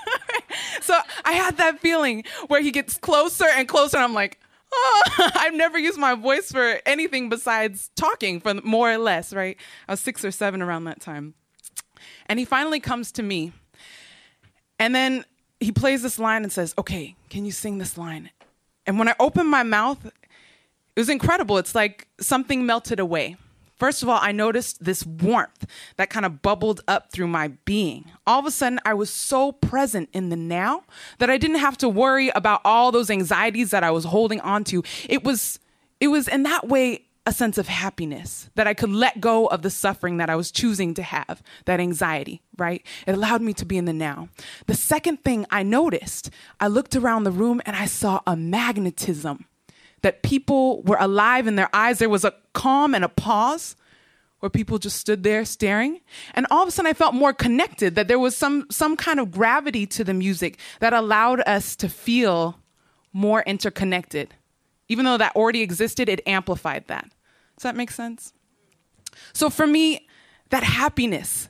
so 0.81 0.99
I 1.25 1.33
had 1.33 1.57
that 1.59 1.81
feeling 1.81 2.25
where 2.49 2.61
he 2.61 2.71
gets 2.71 2.97
closer 2.97 3.47
and 3.57 3.69
closer. 3.69 3.97
And 3.97 4.05
I'm 4.05 4.15
like, 4.15 4.41
oh, 4.73 5.03
I've 5.35 5.55
never 5.55 5.79
used 5.79 5.99
my 5.99 6.15
voice 6.15 6.51
for 6.51 6.81
anything 6.87 7.29
besides 7.29 7.91
talking 7.97 8.41
for 8.41 8.55
more 8.55 8.91
or 8.91 8.99
less, 8.99 9.33
right? 9.33 9.57
I 9.89 9.93
was 9.93 10.01
six 10.01 10.25
or 10.25 10.31
seven 10.31 10.63
around 10.63 10.85
that 10.85 11.01
time. 11.01 11.35
And 12.27 12.39
he 12.39 12.45
finally 12.45 12.81
comes 12.81 13.13
to 13.13 13.23
me 13.23 13.53
and 14.79 14.95
then 14.95 15.25
he 15.61 15.73
plays 15.73 16.03
this 16.03 16.19
line 16.19 16.43
and 16.43 16.53
says, 16.53 16.75
Okay, 16.79 17.17
can 17.31 17.45
you 17.45 17.53
sing 17.53 17.79
this 17.79 17.97
line? 17.97 18.31
And 18.87 18.99
when 18.99 19.09
I 19.09 19.15
opened 19.19 19.51
my 19.51 19.63
mouth, 19.63 20.05
it 20.07 21.01
was 21.01 21.09
incredible. 21.09 21.59
It's 21.59 21.75
like 21.75 22.09
something 22.21 22.65
melted 22.65 23.01
away. 23.01 23.37
First 23.77 24.03
of 24.03 24.09
all, 24.09 24.19
I 24.23 24.33
noticed 24.33 24.83
this 24.83 25.05
warmth 25.05 25.67
that 25.97 26.09
kind 26.09 26.25
of 26.25 26.41
bubbled 26.41 26.81
up 26.89 27.13
through 27.13 27.27
my 27.27 27.49
being. 27.67 28.07
All 28.27 28.41
of 28.41 28.47
a 28.47 28.51
sudden, 28.51 28.81
I 28.87 28.95
was 28.95 29.11
so 29.11 29.53
present 29.53 30.09
in 30.15 30.31
the 30.31 30.37
now 30.37 30.85
that 31.19 31.29
I 31.29 31.37
didn't 31.37 31.59
have 31.59 31.77
to 31.79 31.89
worry 31.89 32.31
about 32.31 32.63
all 32.65 32.91
those 32.91 33.11
anxieties 33.11 33.71
that 33.73 33.85
I 33.85 33.91
was 33.91 34.05
holding 34.05 34.41
on 34.41 34.65
to. 34.65 34.83
It 35.09 35.25
was 35.25 35.59
it 36.01 36.09
was 36.09 36.29
in 36.29 36.43
that 36.45 36.69
way 36.69 37.06
a 37.27 37.33
sense 37.33 37.59
of 37.59 37.67
happiness, 37.67 38.49
that 38.55 38.69
I 38.69 38.75
could 38.75 38.91
let 38.91 39.21
go 39.21 39.47
of 39.47 39.63
the 39.63 39.71
suffering 39.71 40.19
that 40.19 40.31
I 40.31 40.37
was 40.37 40.53
choosing 40.53 40.95
to 40.95 41.03
have, 41.03 41.43
that 41.65 41.81
anxiety, 41.81 42.41
right? 42.57 42.87
It 43.05 43.17
allowed 43.17 43.43
me 43.43 43.53
to 43.55 43.65
be 43.65 43.77
in 43.77 43.85
the 43.85 43.93
now. 43.93 44.29
The 44.67 44.75
second 44.75 45.25
thing 45.25 45.45
I 45.51 45.65
noticed, 45.65 46.31
I 46.61 46.69
looked 46.69 46.95
around 46.95 47.25
the 47.25 47.33
room 47.33 47.61
and 47.67 47.75
I 47.75 47.87
saw 47.87 48.21
a 48.27 48.37
magnetism 48.37 49.47
that 50.03 50.23
people 50.23 50.83
were 50.83 50.99
alive 51.01 51.49
in 51.49 51.57
their 51.57 51.69
eyes. 51.75 51.99
There 51.99 52.09
was 52.09 52.25
a 52.25 52.35
calm 52.53 52.95
and 52.95 53.05
a 53.05 53.09
pause 53.09 53.75
where 54.39 54.51
people 54.51 54.79
just 54.79 54.99
stood 54.99 55.25
there 55.25 55.45
staring. 55.45 56.01
And 56.35 56.47
all 56.51 56.63
of 56.63 56.69
a 56.69 56.71
sudden 56.71 56.89
I 56.89 56.93
felt 56.93 57.15
more 57.15 57.33
connected, 57.33 57.97
that 57.97 58.07
there 58.07 58.19
was 58.19 58.37
some, 58.37 58.67
some 58.71 58.97
kind 58.97 59.19
of 59.19 59.33
gravity 59.33 59.85
to 59.87 60.05
the 60.05 60.15
music 60.15 60.59
that 60.79 60.93
allowed 60.93 61.41
us 61.41 61.75
to 61.77 61.89
feel 61.89 62.61
more 63.13 63.43
interconnected. 63.43 64.35
Even 64.89 65.05
though 65.05 65.17
that 65.17 65.35
already 65.35 65.63
existed, 65.63 66.09
it 66.09 66.21
amplified 66.27 66.87
that. 66.87 67.11
Does 67.57 67.63
that 67.63 67.77
make 67.77 67.91
sense? 67.91 68.33
So 69.33 69.51
for 69.51 69.67
me, 69.67 70.07
that 70.51 70.63
happiness, 70.63 71.49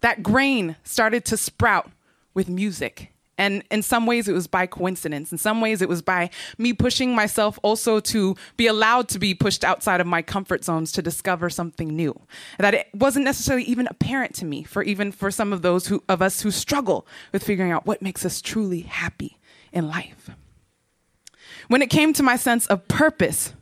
that 0.00 0.22
grain 0.22 0.76
started 0.82 1.24
to 1.26 1.36
sprout 1.36 1.90
with 2.34 2.48
music. 2.48 3.12
And 3.38 3.62
in 3.70 3.80
some 3.80 4.04
ways, 4.04 4.28
it 4.28 4.34
was 4.34 4.46
by 4.46 4.66
coincidence. 4.66 5.32
In 5.32 5.38
some 5.38 5.62
ways, 5.62 5.80
it 5.80 5.88
was 5.88 6.02
by 6.02 6.28
me 6.58 6.74
pushing 6.74 7.14
myself 7.14 7.58
also 7.62 7.98
to 7.98 8.36
be 8.58 8.66
allowed 8.66 9.08
to 9.08 9.18
be 9.18 9.32
pushed 9.32 9.64
outside 9.64 9.98
of 9.98 10.06
my 10.06 10.20
comfort 10.20 10.62
zones 10.62 10.92
to 10.92 11.00
discover 11.00 11.48
something 11.48 11.88
new. 11.88 12.20
That 12.58 12.74
it 12.74 12.88
wasn't 12.92 13.24
necessarily 13.24 13.64
even 13.64 13.86
apparent 13.86 14.34
to 14.36 14.44
me 14.44 14.62
for 14.62 14.82
even 14.82 15.10
for 15.10 15.30
some 15.30 15.54
of 15.54 15.62
those 15.62 15.86
who, 15.86 16.02
of 16.06 16.20
us 16.20 16.42
who 16.42 16.50
struggle 16.50 17.06
with 17.32 17.42
figuring 17.42 17.72
out 17.72 17.86
what 17.86 18.02
makes 18.02 18.26
us 18.26 18.42
truly 18.42 18.82
happy 18.82 19.38
in 19.72 19.88
life. 19.88 20.28
When 21.68 21.80
it 21.80 21.88
came 21.88 22.12
to 22.14 22.22
my 22.22 22.36
sense 22.36 22.66
of 22.66 22.86
purpose, 22.88 23.54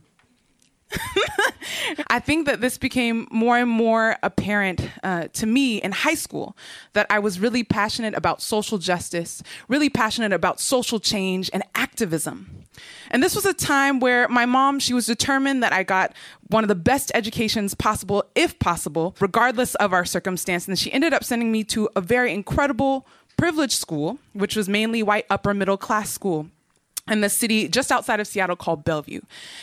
I 2.09 2.19
think 2.19 2.47
that 2.47 2.61
this 2.61 2.79
became 2.79 3.27
more 3.31 3.59
and 3.59 3.71
more 3.71 4.17
apparent 4.23 4.89
uh, 5.03 5.29
to 5.35 5.47
me 5.47 5.79
in 5.83 5.93
high 5.93 6.15
school 6.15 6.57
that 6.93 7.07
I 7.11 7.19
was 7.19 7.41
really 7.41 7.63
passionate 7.63 8.15
about 8.15 8.43
social 8.43 8.79
justice, 8.79 9.43
really 9.69 9.91
passionate 9.91 10.33
about 10.33 10.61
social 10.61 10.99
change 11.01 11.51
and 11.53 11.63
activism. 11.75 12.65
And 13.11 13.23
this 13.23 13.35
was 13.35 13.45
a 13.45 13.55
time 13.55 14.01
where 14.01 14.29
my 14.29 14.47
mom, 14.47 14.79
she 14.79 14.95
was 14.95 15.07
determined 15.07 15.63
that 15.63 15.73
I 15.73 15.83
got 15.83 16.13
one 16.49 16.65
of 16.65 16.69
the 16.69 16.75
best 16.75 17.11
educations 17.15 17.75
possible, 17.75 18.25
if 18.35 18.59
possible, 18.59 19.17
regardless 19.21 19.75
of 19.77 19.93
our 19.93 20.05
circumstance. 20.05 20.69
And 20.69 20.79
she 20.79 20.93
ended 20.93 21.13
up 21.13 21.25
sending 21.25 21.51
me 21.51 21.65
to 21.65 21.89
a 21.97 22.01
very 22.01 22.33
incredible, 22.33 23.07
privileged 23.37 23.79
school, 23.79 24.19
which 24.33 24.57
was 24.57 24.69
mainly 24.69 25.03
white 25.03 25.27
upper 25.29 25.55
middle 25.55 25.77
class 25.77 26.11
school 26.11 26.49
in 27.11 27.21
the 27.21 27.29
city 27.29 27.69
just 27.69 27.91
outside 27.91 28.21
of 28.21 28.27
Seattle 28.27 28.57
called 28.57 28.85
Bellevue. 28.85 29.21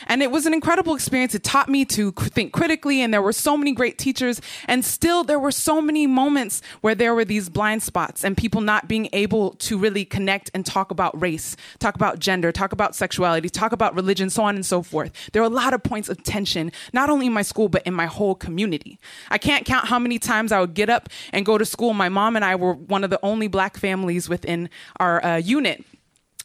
And 0.08 0.22
it 0.22 0.32
was 0.32 0.46
an 0.46 0.54
incredible 0.54 0.96
experience. 0.96 1.36
It 1.36 1.44
taught 1.44 1.70
me 1.70 1.86
to 1.86 2.12
think 2.12 2.54
critically, 2.54 3.02
and 3.02 3.14
there 3.14 3.22
were 3.22 3.34
so 3.34 3.58
many 3.58 3.72
great 3.72 3.98
teachers. 3.98 4.42
And 4.68 4.84
still, 4.84 5.24
there 5.24 5.40
were 5.40 5.52
so 5.52 5.82
many 5.82 6.08
moments 6.08 6.62
where 6.82 6.96
there 6.96 7.14
were 7.14 7.26
these 7.26 7.50
blind 7.50 7.84
spots 7.84 8.24
and 8.24 8.36
people 8.36 8.62
not 8.62 8.88
being 8.88 9.10
able 9.14 9.52
to 9.52 9.78
really 9.78 10.06
connect 10.06 10.52
and 10.54 10.66
talk 10.66 10.92
about 10.92 11.20
race, 11.20 11.56
talk 11.80 11.96
about 11.96 12.20
gender, 12.20 12.52
talk 12.52 12.72
about 12.72 12.96
sexuality, 12.96 13.50
talk 13.50 13.72
about 13.72 13.96
religion, 13.96 14.30
so 14.30 14.44
on 14.44 14.56
and 14.56 14.66
so 14.66 14.82
forth. 14.82 15.12
There 15.32 15.42
were 15.42 15.48
a 15.48 15.52
lot 15.52 15.74
of 15.74 15.84
points 15.84 16.10
of 16.10 16.24
tension, 16.24 16.72
not 16.94 17.10
only 17.10 17.28
in 17.28 17.34
my 17.34 17.42
school, 17.42 17.70
but 17.70 17.84
in 17.86 17.94
my 17.94 18.06
whole 18.06 18.36
community. 18.36 19.00
I 19.30 19.38
can't 19.38 19.66
count 19.66 19.88
how 19.88 20.00
many 20.00 20.20
times 20.20 20.52
I 20.52 20.60
would 20.60 20.74
get 20.74 20.90
up 20.90 21.10
and 21.32 21.46
go 21.46 21.58
to 21.58 21.66
school. 21.66 21.94
My 21.94 22.10
mom 22.10 22.36
and 22.36 22.46
I 22.46 22.56
were 22.56 22.74
one 22.74 23.04
of 23.04 23.10
the 23.10 23.20
only 23.24 23.48
black 23.48 23.78
families 23.78 24.30
within 24.30 24.70
our 25.00 25.24
uh, 25.24 25.38
unit. 25.38 25.84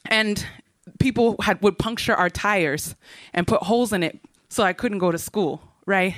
And 0.05 0.45
people 1.01 1.35
had 1.41 1.61
would 1.61 1.77
puncture 1.77 2.15
our 2.15 2.29
tires 2.29 2.95
and 3.33 3.47
put 3.47 3.63
holes 3.63 3.91
in 3.91 4.03
it 4.03 4.19
so 4.49 4.63
I 4.63 4.73
couldn't 4.73 4.99
go 4.99 5.11
to 5.11 5.17
school 5.17 5.61
right? 5.85 6.15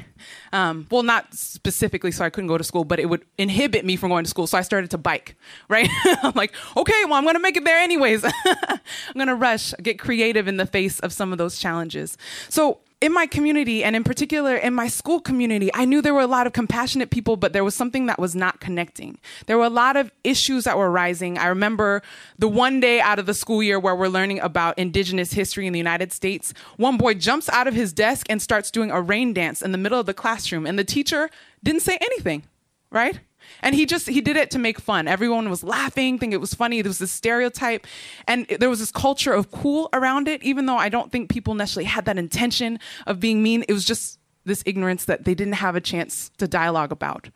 Um, 0.52 0.88
well, 0.92 1.04
not 1.04 1.34
specifically 1.34 2.12
so 2.12 2.25
I 2.25 2.30
couldn't 2.30 2.48
go 2.48 2.58
to 2.58 2.63
school, 2.63 2.84
but 2.84 3.00
it 3.00 3.08
would 3.08 3.25
inhibit 3.38 3.86
me 3.86 3.96
from 3.96 4.10
going 4.10 4.24
to 4.24 4.30
school. 4.30 4.46
So 4.46 4.58
I 4.58 4.62
started 4.62 4.92
to 4.92 4.98
bike, 4.98 5.36
right? 5.70 5.90
I'm 6.06 6.34
like, 6.36 6.54
okay, 6.78 7.06
well, 7.06 7.16
I'm 7.16 7.24
going 7.24 7.36
to 7.36 7.42
make 7.42 7.58
it 7.58 7.66
there 7.66 7.80
anyways. 7.80 8.24
I'm 8.46 8.80
going 9.16 9.28
to 9.28 9.36
rush, 9.36 9.74
get 9.82 10.00
creative 10.00 10.48
in 10.48 10.58
the 10.58 10.66
face 10.66 11.00
of 11.00 11.13
some 11.13 11.32
of 11.32 11.38
those 11.38 11.60
challenges. 11.60 12.18
So 12.50 12.80
in 13.04 13.14
my 13.14 13.28
community 13.28 13.84
and 13.84 13.98
in 13.98 14.04
particular 14.06 14.56
in 14.56 14.74
my 14.74 14.88
school 14.88 15.20
community, 15.20 15.70
I 15.74 15.84
knew 15.84 16.02
there 16.02 16.14
were 16.14 16.22
a 16.22 16.26
lot 16.26 16.48
of 16.48 16.54
compassionate 16.54 17.10
people, 17.10 17.36
but 17.36 17.52
there 17.52 17.66
was 17.66 17.76
something 17.76 18.06
that 18.06 18.18
was 18.18 18.34
not 18.34 18.62
connecting. 18.62 19.20
There 19.46 19.58
were 19.58 19.66
a 19.66 19.70
lot 19.70 19.98
of 19.98 20.10
issues 20.24 20.64
that 20.64 20.78
were 20.78 20.90
rising. 20.90 21.38
I 21.38 21.48
remember 21.48 22.02
the 22.40 22.48
one 22.48 22.80
day 22.80 23.02
out 23.02 23.20
of 23.20 23.26
the 23.26 23.34
school 23.34 23.62
year 23.62 23.78
where 23.78 23.94
we're 23.94 24.08
learning 24.08 24.40
about 24.40 24.80
indigenous 24.80 25.34
history 25.34 25.68
in 25.68 25.74
the 25.74 25.80
United 25.80 26.14
States. 26.14 26.54
One 26.78 26.96
boy 26.96 27.16
jumps 27.16 27.50
out 27.50 27.68
of 27.68 27.74
his 27.74 27.92
desk 27.92 28.26
and 28.30 28.42
starts 28.42 28.72
doing 28.72 28.90
a 28.90 29.02
rain 29.02 29.34
dance 29.34 29.62
in 29.62 29.74
the 29.74 29.78
middle 29.78 30.00
of 30.00 30.06
the 30.06 30.14
classroom, 30.14 30.66
and 30.66 30.80
the 30.80 30.86
teacher 30.86 31.30
didn't 31.62 31.82
say 31.82 31.98
anything, 32.00 32.44
right? 32.90 33.20
And 33.62 33.76
he 33.76 33.86
just 33.86 34.08
he 34.10 34.22
did 34.22 34.36
it 34.36 34.52
to 34.52 34.60
make 34.60 34.80
fun. 34.80 35.08
Everyone 35.08 35.50
was 35.50 35.64
laughing, 35.64 36.20
think 36.20 36.34
it 36.34 36.42
was 36.42 36.54
funny. 36.54 36.82
There 36.82 36.90
was 36.90 37.00
this 37.00 37.12
stereotype, 37.12 37.88
and 38.28 38.46
there 38.48 38.70
was 38.70 38.80
this 38.80 38.92
culture 38.92 39.34
of 39.34 39.52
cool 39.52 39.90
around 39.94 40.28
it. 40.28 40.44
Even 40.44 40.66
though 40.66 40.78
I 40.78 40.90
don't 40.90 41.12
think 41.12 41.30
people 41.30 41.54
necessarily 41.54 41.86
had 41.86 42.06
that 42.06 42.18
intention 42.18 42.80
of 43.08 43.20
being 43.20 43.42
mean, 43.42 43.64
it 43.68 43.74
was 43.74 43.86
just 43.86 44.20
this 44.46 44.64
ignorance 44.66 45.06
that 45.06 45.24
they 45.24 45.34
didn't 45.34 45.54
have 45.56 45.76
a 45.76 45.82
chance 45.82 46.30
to 46.38 46.48
dialogue 46.48 46.92
about, 46.92 47.30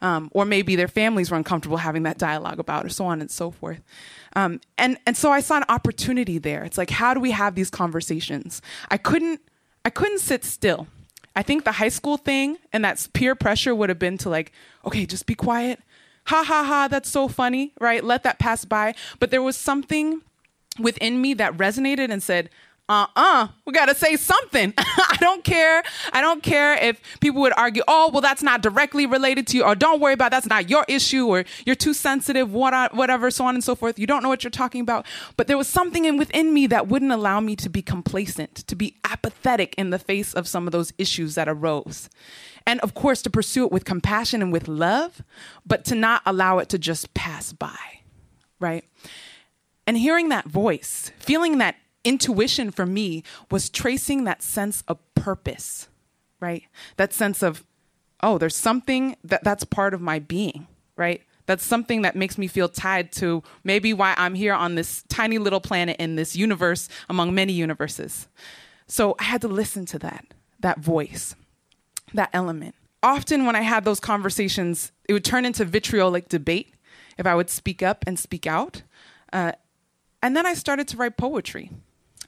um, 0.00 0.30
or 0.32 0.44
maybe 0.44 0.76
their 0.76 0.88
families 0.88 1.30
were 1.30 1.36
uncomfortable 1.36 1.76
having 1.76 2.04
that 2.04 2.18
dialogue 2.18 2.58
about, 2.58 2.84
or 2.84 2.88
so 2.88 3.04
on 3.04 3.20
and 3.20 3.30
so 3.30 3.50
forth. 3.50 3.82
Um, 4.34 4.60
and 4.78 4.98
and 5.06 5.16
so 5.16 5.30
I 5.30 5.40
saw 5.40 5.58
an 5.58 5.64
opportunity 5.68 6.38
there. 6.38 6.64
It's 6.64 6.78
like, 6.78 6.90
how 6.90 7.14
do 7.14 7.20
we 7.20 7.32
have 7.32 7.54
these 7.54 7.70
conversations? 7.70 8.62
I 8.90 8.96
couldn't 8.96 9.40
I 9.84 9.90
couldn't 9.90 10.20
sit 10.20 10.44
still. 10.44 10.86
I 11.36 11.42
think 11.42 11.64
the 11.64 11.72
high 11.72 11.88
school 11.88 12.16
thing 12.16 12.58
and 12.72 12.84
that 12.84 13.08
peer 13.12 13.34
pressure 13.34 13.74
would 13.74 13.88
have 13.88 13.98
been 13.98 14.18
to 14.18 14.28
like, 14.28 14.52
okay, 14.84 15.06
just 15.06 15.26
be 15.26 15.34
quiet. 15.34 15.80
Ha 16.26 16.42
ha 16.42 16.64
ha, 16.64 16.88
that's 16.88 17.10
so 17.10 17.28
funny, 17.28 17.72
right? 17.80 18.02
Let 18.02 18.22
that 18.22 18.38
pass 18.38 18.64
by. 18.64 18.94
But 19.18 19.30
there 19.30 19.42
was 19.42 19.56
something 19.56 20.22
within 20.78 21.20
me 21.20 21.34
that 21.34 21.56
resonated 21.56 22.10
and 22.10 22.22
said, 22.22 22.50
uh-uh 22.88 23.48
we 23.64 23.72
gotta 23.72 23.94
say 23.94 24.16
something. 24.16 24.74
I 24.78 25.16
don't 25.18 25.42
care. 25.42 25.82
I 26.12 26.20
don't 26.20 26.42
care 26.42 26.74
if 26.74 27.00
people 27.20 27.40
would 27.40 27.54
argue 27.56 27.82
oh 27.88 28.10
well 28.12 28.20
that's 28.20 28.42
not 28.42 28.60
directly 28.60 29.06
related 29.06 29.46
to 29.48 29.56
you 29.56 29.64
or 29.64 29.74
don't 29.74 30.00
worry 30.00 30.12
about 30.12 30.26
it, 30.26 30.30
that's 30.32 30.46
not 30.46 30.68
your 30.68 30.84
issue 30.86 31.26
or 31.26 31.44
you're 31.64 31.76
too 31.76 31.94
sensitive 31.94 32.52
whatever 32.52 33.30
so 33.30 33.46
on 33.46 33.54
and 33.54 33.64
so 33.64 33.74
forth. 33.74 33.98
You 33.98 34.06
don't 34.06 34.22
know 34.22 34.28
what 34.28 34.44
you're 34.44 34.50
talking 34.50 34.82
about. 34.82 35.06
But 35.36 35.46
there 35.46 35.56
was 35.56 35.68
something 35.68 36.04
in 36.04 36.18
within 36.18 36.52
me 36.52 36.66
that 36.66 36.88
wouldn't 36.88 37.12
allow 37.12 37.40
me 37.40 37.56
to 37.56 37.70
be 37.70 37.80
complacent 37.80 38.54
to 38.54 38.76
be 38.76 38.96
apathetic 39.04 39.74
in 39.76 39.90
the 39.90 39.98
face 39.98 40.34
of 40.34 40.46
some 40.46 40.66
of 40.66 40.72
those 40.72 40.92
issues 40.98 41.36
that 41.36 41.48
arose. 41.48 42.10
And 42.66 42.80
of 42.80 42.94
course 42.94 43.22
to 43.22 43.30
pursue 43.30 43.64
it 43.64 43.72
with 43.72 43.84
compassion 43.84 44.42
and 44.42 44.52
with 44.52 44.68
love 44.68 45.22
but 45.66 45.84
to 45.86 45.94
not 45.94 46.22
allow 46.26 46.58
it 46.58 46.68
to 46.70 46.78
just 46.78 47.14
pass 47.14 47.52
by 47.52 47.78
right? 48.60 48.84
And 49.86 49.98
hearing 49.98 50.30
that 50.30 50.46
voice 50.46 51.12
feeling 51.18 51.58
that 51.58 51.76
intuition 52.04 52.70
for 52.70 52.86
me 52.86 53.22
was 53.50 53.70
tracing 53.70 54.24
that 54.24 54.42
sense 54.42 54.84
of 54.86 54.98
purpose, 55.14 55.88
right? 56.40 56.64
That 56.96 57.12
sense 57.12 57.42
of, 57.42 57.64
oh, 58.22 58.38
there's 58.38 58.56
something 58.56 59.16
that 59.24 59.42
that's 59.42 59.64
part 59.64 59.94
of 59.94 60.00
my 60.00 60.18
being, 60.18 60.66
right? 60.96 61.22
That's 61.46 61.64
something 61.64 62.02
that 62.02 62.16
makes 62.16 62.38
me 62.38 62.46
feel 62.46 62.68
tied 62.68 63.12
to 63.12 63.42
maybe 63.64 63.92
why 63.92 64.14
I'm 64.16 64.34
here 64.34 64.54
on 64.54 64.76
this 64.76 65.04
tiny 65.08 65.38
little 65.38 65.60
planet 65.60 65.96
in 65.98 66.16
this 66.16 66.34
universe 66.34 66.88
among 67.08 67.34
many 67.34 67.52
universes. 67.52 68.28
So 68.86 69.14
I 69.18 69.24
had 69.24 69.40
to 69.42 69.48
listen 69.48 69.84
to 69.86 69.98
that, 70.00 70.26
that 70.60 70.78
voice, 70.78 71.34
that 72.14 72.30
element. 72.32 72.74
Often 73.02 73.44
when 73.44 73.56
I 73.56 73.60
had 73.60 73.84
those 73.84 74.00
conversations, 74.00 74.90
it 75.06 75.12
would 75.12 75.24
turn 75.24 75.44
into 75.44 75.64
vitriolic 75.66 76.28
debate 76.28 76.74
if 77.18 77.26
I 77.26 77.34
would 77.34 77.50
speak 77.50 77.82
up 77.82 78.04
and 78.06 78.18
speak 78.18 78.46
out. 78.46 78.82
Uh, 79.32 79.52
and 80.22 80.34
then 80.34 80.46
I 80.46 80.54
started 80.54 80.88
to 80.88 80.96
write 80.96 81.18
poetry. 81.18 81.70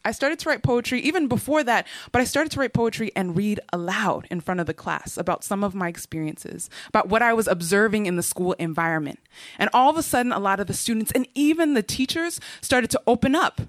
I 0.06 0.12
started 0.12 0.38
to 0.38 0.48
write 0.48 0.62
poetry 0.62 1.00
even 1.00 1.26
before 1.26 1.64
that, 1.64 1.84
but 2.12 2.22
I 2.22 2.24
started 2.24 2.52
to 2.52 2.60
write 2.60 2.72
poetry 2.72 3.10
and 3.16 3.36
read 3.36 3.58
aloud 3.72 4.28
in 4.30 4.40
front 4.40 4.60
of 4.60 4.66
the 4.66 4.72
class 4.72 5.16
about 5.16 5.42
some 5.42 5.64
of 5.64 5.74
my 5.74 5.88
experiences, 5.88 6.70
about 6.88 7.08
what 7.08 7.22
I 7.22 7.32
was 7.32 7.48
observing 7.48 8.06
in 8.06 8.14
the 8.14 8.22
school 8.22 8.52
environment. 8.52 9.18
And 9.58 9.68
all 9.72 9.90
of 9.90 9.96
a 9.96 10.04
sudden, 10.04 10.30
a 10.30 10.38
lot 10.38 10.60
of 10.60 10.68
the 10.68 10.74
students 10.74 11.10
and 11.10 11.26
even 11.34 11.74
the 11.74 11.82
teachers 11.82 12.40
started 12.60 12.88
to 12.90 13.02
open 13.08 13.34
up 13.34 13.62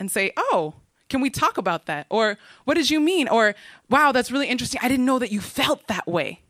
and 0.00 0.10
say, 0.10 0.32
Oh, 0.36 0.74
can 1.08 1.20
we 1.20 1.30
talk 1.30 1.56
about 1.56 1.86
that? 1.86 2.06
Or 2.10 2.36
what 2.64 2.74
did 2.74 2.90
you 2.90 2.98
mean? 2.98 3.28
Or 3.28 3.54
wow, 3.88 4.10
that's 4.10 4.32
really 4.32 4.48
interesting. 4.48 4.80
I 4.82 4.88
didn't 4.88 5.06
know 5.06 5.20
that 5.20 5.30
you 5.30 5.40
felt 5.40 5.86
that 5.86 6.08
way. 6.08 6.40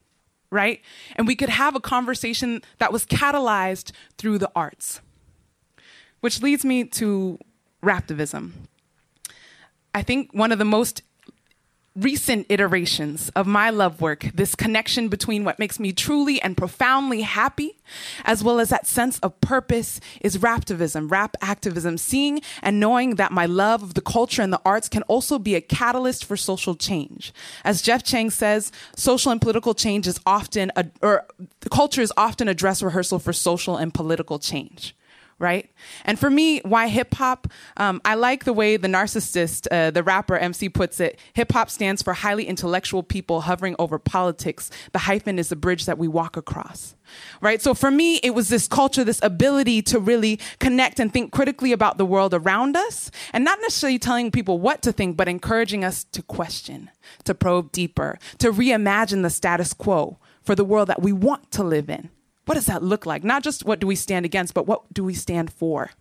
Right? 0.50 0.80
And 1.14 1.26
we 1.26 1.36
could 1.36 1.50
have 1.50 1.76
a 1.76 1.80
conversation 1.80 2.62
that 2.78 2.90
was 2.90 3.04
catalyzed 3.04 3.92
through 4.16 4.38
the 4.38 4.50
arts. 4.56 5.02
Which 6.20 6.40
leads 6.40 6.64
me 6.64 6.84
to 6.84 7.38
raptivism. 7.82 8.52
I 9.94 10.02
think 10.02 10.32
one 10.32 10.52
of 10.52 10.58
the 10.58 10.64
most 10.64 11.02
recent 11.96 12.46
iterations 12.48 13.30
of 13.30 13.48
my 13.48 13.68
love 13.68 14.00
work, 14.00 14.20
this 14.32 14.54
connection 14.54 15.08
between 15.08 15.44
what 15.44 15.58
makes 15.58 15.80
me 15.80 15.92
truly 15.92 16.40
and 16.40 16.56
profoundly 16.56 17.22
happy, 17.22 17.80
as 18.24 18.44
well 18.44 18.60
as 18.60 18.68
that 18.68 18.86
sense 18.86 19.18
of 19.18 19.38
purpose, 19.40 20.00
is 20.20 20.38
raptivism, 20.38 21.10
rap 21.10 21.36
activism, 21.40 21.98
seeing 21.98 22.40
and 22.62 22.78
knowing 22.78 23.16
that 23.16 23.32
my 23.32 23.44
love 23.44 23.82
of 23.82 23.94
the 23.94 24.00
culture 24.00 24.40
and 24.40 24.52
the 24.52 24.60
arts 24.64 24.88
can 24.88 25.02
also 25.04 25.38
be 25.38 25.56
a 25.56 25.60
catalyst 25.60 26.24
for 26.24 26.36
social 26.36 26.76
change. 26.76 27.32
As 27.64 27.82
Jeff 27.82 28.04
Chang 28.04 28.30
says, 28.30 28.70
social 28.96 29.32
and 29.32 29.40
political 29.40 29.74
change 29.74 30.06
is 30.06 30.20
often, 30.24 30.70
a, 30.76 30.86
or 31.02 31.26
the 31.60 31.70
culture 31.70 32.02
is 32.02 32.12
often 32.16 32.46
a 32.46 32.54
dress 32.54 32.82
rehearsal 32.82 33.18
for 33.18 33.32
social 33.32 33.76
and 33.76 33.92
political 33.92 34.38
change 34.38 34.94
right? 35.40 35.70
And 36.04 36.18
for 36.18 36.30
me, 36.30 36.60
why 36.60 36.88
hip 36.88 37.14
hop? 37.14 37.48
Um, 37.78 38.00
I 38.04 38.14
like 38.14 38.44
the 38.44 38.52
way 38.52 38.76
the 38.76 38.88
Narcicyst, 38.88 39.66
uh, 39.70 39.90
the 39.90 40.02
rapper 40.02 40.36
MC 40.36 40.68
puts 40.68 41.00
it. 41.00 41.18
Hip 41.32 41.50
hop 41.52 41.70
stands 41.70 42.02
for 42.02 42.12
highly 42.12 42.44
intellectual 42.44 43.02
people 43.02 43.40
hovering 43.40 43.74
over 43.78 43.98
politics. 43.98 44.70
The 44.92 45.00
hyphen 45.00 45.38
is 45.38 45.48
the 45.48 45.56
bridge 45.56 45.86
that 45.86 45.98
we 45.98 46.06
walk 46.06 46.36
across. 46.36 46.94
Right? 47.40 47.60
So 47.60 47.72
for 47.72 47.90
me, 47.90 48.16
it 48.16 48.34
was 48.34 48.50
this 48.50 48.68
culture, 48.68 49.02
this 49.02 49.18
ability 49.22 49.82
to 49.82 49.98
really 49.98 50.38
connect 50.60 51.00
and 51.00 51.12
think 51.12 51.32
critically 51.32 51.72
about 51.72 51.96
the 51.96 52.06
world 52.06 52.34
around 52.34 52.76
us, 52.76 53.10
and 53.32 53.42
not 53.42 53.58
necessarily 53.62 53.98
telling 53.98 54.30
people 54.30 54.60
what 54.60 54.82
to 54.82 54.92
think, 54.92 55.16
but 55.16 55.26
encouraging 55.26 55.82
us 55.84 56.04
to 56.04 56.22
question, 56.22 56.90
to 57.24 57.34
probe 57.34 57.72
deeper, 57.72 58.18
to 58.38 58.52
reimagine 58.52 59.22
the 59.22 59.30
status 59.30 59.72
quo 59.72 60.18
for 60.42 60.54
the 60.54 60.64
world 60.64 60.88
that 60.88 61.02
we 61.02 61.12
want 61.12 61.50
to 61.50 61.64
live 61.64 61.88
in 61.88 62.10
what 62.50 62.56
does 62.56 62.66
that 62.66 62.82
look 62.82 63.06
like? 63.06 63.22
Not 63.22 63.44
just 63.44 63.64
what 63.64 63.78
do 63.78 63.86
we 63.86 63.94
stand 63.94 64.26
against, 64.26 64.54
but 64.54 64.66
what 64.66 64.92
do 64.92 65.04
we 65.04 65.14
stand 65.14 65.52
for? 65.52 65.92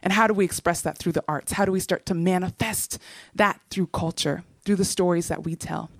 And 0.00 0.12
how 0.12 0.28
do 0.28 0.32
we 0.32 0.44
express 0.44 0.80
that 0.82 0.96
through 0.96 1.10
the 1.10 1.24
arts? 1.26 1.50
How 1.50 1.64
do 1.64 1.72
we 1.72 1.80
start 1.80 2.06
to 2.06 2.14
manifest 2.14 3.00
that 3.34 3.60
through 3.68 3.88
culture, 3.88 4.44
through 4.64 4.76
the 4.76 4.84
stories 4.84 5.26
that 5.26 5.42
we 5.42 5.56
tell? 5.56 5.90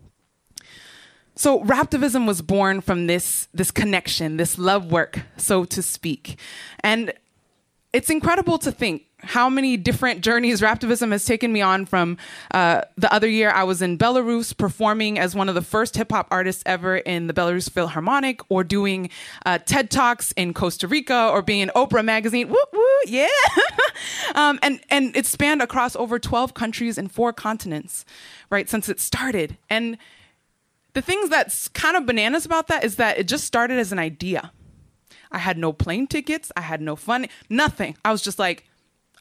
So 1.35 1.65
Raptivism 1.65 2.29
was 2.29 2.43
born 2.43 2.81
from 2.81 3.09
this, 3.09 3.49
this 3.53 3.73
connection, 3.73 4.37
this 4.37 4.57
love 4.57 4.93
work, 4.93 5.19
so 5.37 5.65
to 5.65 5.83
speak. 5.83 6.39
And 6.85 7.12
it's 7.93 8.11
incredible 8.11 8.59
to 8.59 8.73
think 8.73 9.07
how 9.25 9.49
many 9.49 9.77
different 9.77 10.21
journeys 10.21 10.61
Raptivism 10.61 11.13
has 11.13 11.25
taken 11.25 11.53
me 11.53 11.61
on 11.61 11.87
from 11.87 12.17
uh, 12.53 12.83
the 12.97 13.13
other 13.13 13.29
year 13.29 13.51
I 13.51 13.63
was 13.63 13.81
in 13.81 13.97
Belarus 13.97 14.57
performing 14.57 15.19
as 15.19 15.35
one 15.35 15.49
of 15.49 15.55
the 15.55 15.63
first 15.63 15.97
hip 15.97 16.11
hop 16.11 16.27
artists 16.31 16.63
ever 16.67 16.97
in 16.97 17.29
the 17.29 17.33
Belarus 17.33 17.71
Philharmonic 17.71 18.41
or 18.49 18.65
doing 18.65 19.11
uh, 19.47 19.59
TED 19.59 19.91
Talks 19.91 20.33
in 20.33 20.55
Costa 20.55 20.89
Rica 20.89 21.29
or 21.29 21.43
being 21.43 21.61
in 21.61 21.71
Oprah 21.77 22.05
magazine. 22.05 22.49
Woo 22.49 22.57
woo, 22.73 22.83
yeah. 23.07 23.29
um, 24.35 24.59
and, 24.63 24.81
and 24.91 25.17
it 25.17 25.27
spanned 25.27 25.63
across 25.63 25.95
over 25.95 26.19
12 26.19 26.55
countries 26.55 26.99
and 26.99 27.13
four 27.13 27.33
continents, 27.33 28.05
right, 28.51 28.69
since 28.69 28.89
it 28.89 28.99
started. 28.99 29.57
And 29.71 29.99
the 30.95 31.03
things 31.03 31.29
that's 31.29 31.69
kind 31.69 31.97
of 31.97 32.07
bananas 32.07 32.45
about 32.45 32.67
that 32.69 32.85
is 32.85 32.97
that 32.97 33.19
it 33.19 33.29
just 33.29 33.45
started 33.45 33.79
as 33.79 33.93
an 33.93 33.99
idea. 33.99 34.53
I 35.33 35.39
had 35.39 35.59
no 35.59 35.73
plane 35.73 36.07
tickets. 36.07 36.53
I 36.57 36.61
had 36.61 36.81
no 36.81 36.95
fun, 36.95 37.27
nothing. 37.49 37.97
I 38.05 38.12
was 38.12 38.23
just 38.23 38.39
like, 38.39 38.65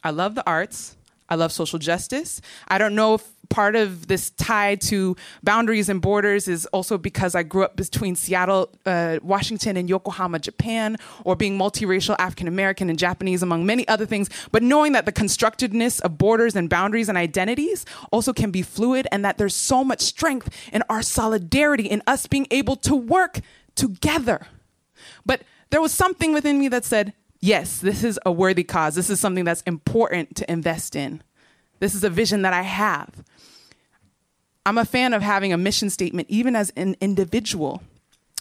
I 0.03 0.11
love 0.11 0.35
the 0.35 0.45
arts. 0.45 0.95
I 1.29 1.35
love 1.35 1.53
social 1.53 1.79
justice. 1.79 2.41
I 2.67 2.77
don't 2.77 2.93
know 2.93 3.13
if 3.13 3.25
part 3.47 3.75
of 3.75 4.07
this 4.07 4.31
tie 4.31 4.75
to 4.75 5.15
boundaries 5.43 5.87
and 5.87 6.01
borders 6.01 6.47
is 6.47 6.65
also 6.67 6.97
because 6.97 7.35
I 7.35 7.43
grew 7.43 7.63
up 7.63 7.75
between 7.77 8.15
Seattle, 8.15 8.69
uh, 8.85 9.19
Washington, 9.21 9.77
and 9.77 9.89
Yokohama, 9.89 10.39
Japan, 10.39 10.97
or 11.23 11.37
being 11.37 11.57
multiracial 11.57 12.15
African 12.19 12.47
American 12.47 12.89
and 12.89 12.99
Japanese, 12.99 13.43
among 13.43 13.65
many 13.65 13.87
other 13.87 14.05
things. 14.05 14.29
But 14.51 14.63
knowing 14.63 14.91
that 14.93 15.05
the 15.05 15.11
constructedness 15.11 16.01
of 16.01 16.17
borders 16.17 16.55
and 16.55 16.69
boundaries 16.69 17.07
and 17.07 17.17
identities 17.17 17.85
also 18.11 18.33
can 18.33 18.51
be 18.51 18.61
fluid, 18.61 19.07
and 19.11 19.23
that 19.23 19.37
there's 19.37 19.55
so 19.55 19.83
much 19.83 20.01
strength 20.01 20.49
in 20.73 20.83
our 20.89 21.01
solidarity, 21.01 21.85
in 21.85 22.01
us 22.07 22.27
being 22.27 22.47
able 22.51 22.75
to 22.77 22.95
work 22.95 23.39
together. 23.75 24.47
But 25.25 25.43
there 25.71 25.81
was 25.81 25.93
something 25.93 26.33
within 26.33 26.59
me 26.59 26.67
that 26.67 26.85
said, 26.85 27.13
yes, 27.39 27.79
this 27.79 28.03
is 28.03 28.19
a 28.25 28.31
worthy 28.31 28.63
cause. 28.63 28.95
This 28.95 29.09
is 29.09 29.19
something 29.19 29.45
that's 29.45 29.61
important 29.63 30.35
to 30.37 30.51
invest 30.51 30.95
in. 30.95 31.23
This 31.79 31.95
is 31.95 32.03
a 32.03 32.09
vision 32.09 32.43
that 32.43 32.53
I 32.53 32.61
have. 32.61 33.23
I'm 34.65 34.77
a 34.77 34.85
fan 34.85 35.13
of 35.13 35.23
having 35.23 35.51
a 35.51 35.57
mission 35.57 35.89
statement, 35.89 36.29
even 36.29 36.55
as 36.55 36.71
an 36.75 36.95
individual. 37.01 37.81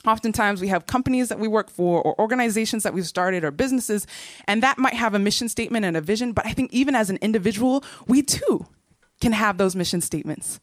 Oftentimes, 0.07 0.61
we 0.61 0.69
have 0.69 0.87
companies 0.87 1.29
that 1.29 1.39
we 1.39 1.49
work 1.49 1.71
for, 1.71 2.03
or 2.03 2.19
organizations 2.21 2.83
that 2.83 2.93
we've 2.93 3.07
started, 3.07 3.45
or 3.45 3.51
businesses, 3.51 4.07
and 4.47 4.63
that 4.63 4.77
might 4.77 4.95
have 4.95 5.15
a 5.15 5.19
mission 5.19 5.49
statement 5.49 5.85
and 5.87 5.97
a 5.97 6.01
vision. 6.01 6.33
But 6.33 6.47
I 6.47 6.53
think 6.53 6.73
even 6.73 6.95
as 6.95 7.11
an 7.11 7.19
individual, 7.23 7.85
we 8.07 8.23
too 8.23 8.67
can 9.21 9.33
have 9.33 9.57
those 9.57 9.77
mission 9.77 10.01
statements 10.01 10.61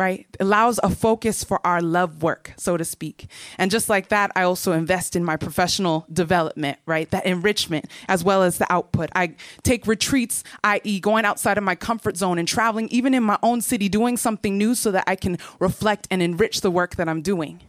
right? 0.00 0.26
Allows 0.40 0.80
a 0.82 0.88
focus 0.88 1.44
for 1.44 1.60
our 1.62 1.82
love 1.82 2.22
work, 2.22 2.54
so 2.56 2.78
to 2.78 2.86
speak. 2.86 3.26
And 3.58 3.70
just 3.70 3.90
like 3.90 4.08
that, 4.08 4.32
I 4.34 4.44
also 4.44 4.72
invest 4.72 5.14
in 5.14 5.22
my 5.22 5.36
professional 5.36 6.06
development, 6.10 6.78
right? 6.86 7.10
That 7.10 7.26
enrichment 7.26 7.84
as 8.08 8.24
well 8.24 8.42
as 8.42 8.56
the 8.56 8.72
output. 8.72 9.10
I 9.14 9.34
take 9.62 9.86
retreats, 9.86 10.42
i.e., 10.64 11.00
going 11.00 11.26
outside 11.26 11.58
of 11.58 11.64
my 11.64 11.74
comfort 11.74 12.16
zone 12.16 12.38
and 12.38 12.48
traveling 12.48 12.88
even 12.88 13.12
in 13.12 13.22
my 13.22 13.38
own 13.42 13.60
city, 13.60 13.90
doing 13.90 14.16
something 14.16 14.56
new 14.56 14.74
so 14.74 14.90
that 14.90 15.04
I 15.06 15.16
can 15.16 15.36
reflect 15.58 16.08
and 16.10 16.22
enrich 16.22 16.62
the 16.62 16.70
work 16.70 16.96
that 16.96 17.06
I'm 17.06 17.20
doing, 17.20 17.60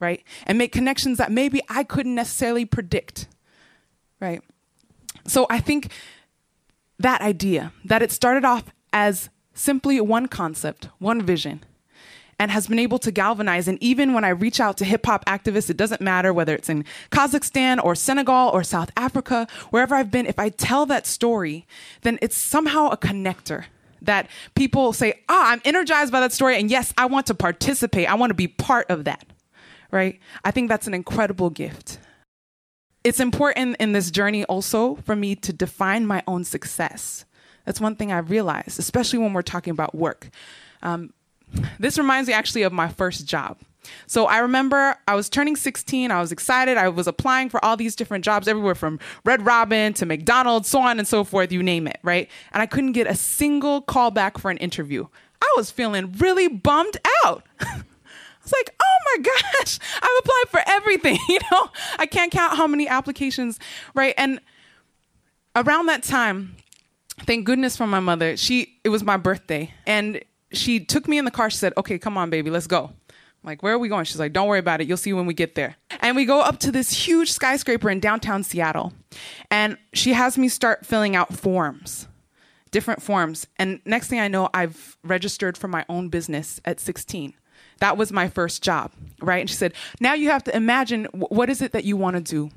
right? 0.00 0.24
And 0.46 0.56
make 0.56 0.72
connections 0.72 1.18
that 1.18 1.30
maybe 1.30 1.60
I 1.68 1.84
couldn't 1.84 2.14
necessarily 2.14 2.64
predict, 2.64 3.28
right? 4.18 4.40
So 5.26 5.46
I 5.50 5.60
think 5.60 5.92
that 6.98 7.20
idea 7.20 7.74
that 7.84 8.00
it 8.00 8.12
started 8.12 8.46
off 8.46 8.64
as 8.94 9.28
simply 9.52 10.00
one 10.00 10.26
concept, 10.26 10.88
one 10.98 11.20
vision, 11.20 11.64
and 12.38 12.50
has 12.50 12.66
been 12.66 12.78
able 12.78 12.98
to 12.98 13.10
galvanize. 13.10 13.66
And 13.68 13.82
even 13.82 14.12
when 14.12 14.24
I 14.24 14.28
reach 14.28 14.60
out 14.60 14.76
to 14.78 14.84
hip 14.84 15.06
hop 15.06 15.24
activists, 15.24 15.70
it 15.70 15.76
doesn't 15.76 16.00
matter 16.00 16.32
whether 16.32 16.54
it's 16.54 16.68
in 16.68 16.84
Kazakhstan 17.10 17.82
or 17.82 17.94
Senegal 17.94 18.50
or 18.52 18.62
South 18.62 18.90
Africa, 18.96 19.46
wherever 19.70 19.94
I've 19.94 20.10
been, 20.10 20.26
if 20.26 20.38
I 20.38 20.50
tell 20.50 20.86
that 20.86 21.06
story, 21.06 21.66
then 22.02 22.18
it's 22.20 22.36
somehow 22.36 22.88
a 22.88 22.96
connector 22.96 23.64
that 24.02 24.28
people 24.54 24.92
say, 24.92 25.22
ah, 25.28 25.50
I'm 25.50 25.62
energized 25.64 26.12
by 26.12 26.20
that 26.20 26.32
story. 26.32 26.58
And 26.58 26.70
yes, 26.70 26.92
I 26.98 27.06
want 27.06 27.26
to 27.26 27.34
participate. 27.34 28.08
I 28.08 28.14
want 28.14 28.30
to 28.30 28.34
be 28.34 28.48
part 28.48 28.90
of 28.90 29.04
that. 29.04 29.24
Right? 29.90 30.20
I 30.44 30.50
think 30.50 30.68
that's 30.68 30.86
an 30.86 30.94
incredible 30.94 31.48
gift. 31.48 31.98
It's 33.04 33.20
important 33.20 33.76
in 33.78 33.92
this 33.92 34.10
journey 34.10 34.44
also 34.44 34.96
for 34.96 35.14
me 35.14 35.36
to 35.36 35.52
define 35.52 36.06
my 36.06 36.22
own 36.26 36.42
success. 36.42 37.24
That's 37.64 37.80
one 37.80 37.94
thing 37.96 38.12
I've 38.12 38.30
realized, 38.30 38.78
especially 38.78 39.20
when 39.20 39.32
we're 39.32 39.42
talking 39.42 39.70
about 39.70 39.94
work. 39.94 40.28
Um, 40.82 41.12
this 41.78 41.98
reminds 41.98 42.28
me 42.28 42.34
actually 42.34 42.62
of 42.62 42.72
my 42.72 42.88
first 42.88 43.26
job. 43.26 43.58
So 44.06 44.26
I 44.26 44.38
remember 44.38 44.96
I 45.06 45.14
was 45.14 45.28
turning 45.28 45.56
16. 45.56 46.10
I 46.10 46.20
was 46.20 46.32
excited. 46.32 46.76
I 46.76 46.88
was 46.88 47.06
applying 47.06 47.48
for 47.48 47.64
all 47.64 47.76
these 47.76 47.96
different 47.96 48.24
jobs, 48.24 48.48
everywhere 48.48 48.74
from 48.74 48.98
Red 49.24 49.44
Robin 49.44 49.92
to 49.94 50.06
McDonald's, 50.06 50.68
so 50.68 50.80
on 50.80 50.98
and 50.98 51.06
so 51.06 51.24
forth, 51.24 51.52
you 51.52 51.62
name 51.62 51.86
it, 51.86 51.98
right? 52.02 52.28
And 52.52 52.62
I 52.62 52.66
couldn't 52.66 52.92
get 52.92 53.06
a 53.06 53.14
single 53.14 53.80
call 53.80 54.10
back 54.10 54.38
for 54.38 54.50
an 54.50 54.56
interview. 54.58 55.06
I 55.40 55.54
was 55.56 55.70
feeling 55.70 56.12
really 56.18 56.48
bummed 56.48 56.96
out. 57.24 57.44
I 57.60 57.82
was 58.42 58.52
like, 58.52 58.74
oh 58.80 59.16
my 59.16 59.22
gosh, 59.22 59.78
I've 60.02 60.18
applied 60.20 60.44
for 60.48 60.60
everything. 60.66 61.18
You 61.28 61.40
know, 61.50 61.68
I 61.98 62.06
can't 62.06 62.32
count 62.32 62.56
how 62.56 62.66
many 62.66 62.88
applications, 62.88 63.58
right? 63.94 64.14
And 64.16 64.40
around 65.54 65.86
that 65.86 66.02
time, 66.02 66.56
thank 67.20 67.44
goodness 67.44 67.76
for 67.76 67.86
my 67.86 68.00
mother. 68.00 68.36
She 68.36 68.78
it 68.84 68.88
was 68.90 69.02
my 69.02 69.16
birthday 69.16 69.72
and 69.86 70.22
she 70.56 70.80
took 70.80 71.08
me 71.08 71.18
in 71.18 71.24
the 71.24 71.30
car. 71.30 71.50
She 71.50 71.58
said, 71.58 71.72
"Okay, 71.76 71.98
come 71.98 72.16
on, 72.16 72.30
baby, 72.30 72.50
let's 72.50 72.66
go." 72.66 72.90
I'm 73.10 73.16
like, 73.44 73.62
"Where 73.62 73.74
are 73.74 73.78
we 73.78 73.88
going?" 73.88 74.04
She's 74.04 74.18
like, 74.18 74.32
"Don't 74.32 74.48
worry 74.48 74.58
about 74.58 74.80
it. 74.80 74.88
You'll 74.88 74.96
see 74.96 75.12
when 75.12 75.26
we 75.26 75.34
get 75.34 75.54
there." 75.54 75.76
And 76.00 76.16
we 76.16 76.24
go 76.24 76.40
up 76.40 76.58
to 76.60 76.72
this 76.72 77.06
huge 77.06 77.32
skyscraper 77.32 77.90
in 77.90 78.00
downtown 78.00 78.42
Seattle. 78.42 78.92
And 79.50 79.78
she 79.92 80.12
has 80.14 80.36
me 80.36 80.48
start 80.48 80.86
filling 80.86 81.14
out 81.14 81.34
forms. 81.34 82.08
Different 82.70 83.02
forms. 83.02 83.46
And 83.58 83.80
next 83.84 84.08
thing 84.08 84.20
I 84.20 84.28
know, 84.28 84.50
I've 84.52 84.96
registered 85.04 85.56
for 85.56 85.68
my 85.68 85.84
own 85.88 86.08
business 86.08 86.60
at 86.64 86.80
16. 86.80 87.34
That 87.78 87.96
was 87.96 88.12
my 88.12 88.28
first 88.28 88.62
job, 88.62 88.92
right? 89.20 89.40
And 89.40 89.50
she 89.50 89.56
said, 89.56 89.72
"Now 90.00 90.14
you 90.14 90.30
have 90.30 90.44
to 90.44 90.56
imagine 90.56 91.04
what 91.12 91.48
is 91.50 91.62
it 91.62 91.72
that 91.72 91.84
you 91.84 91.96
want 91.96 92.16
to 92.16 92.22
do?" 92.22 92.50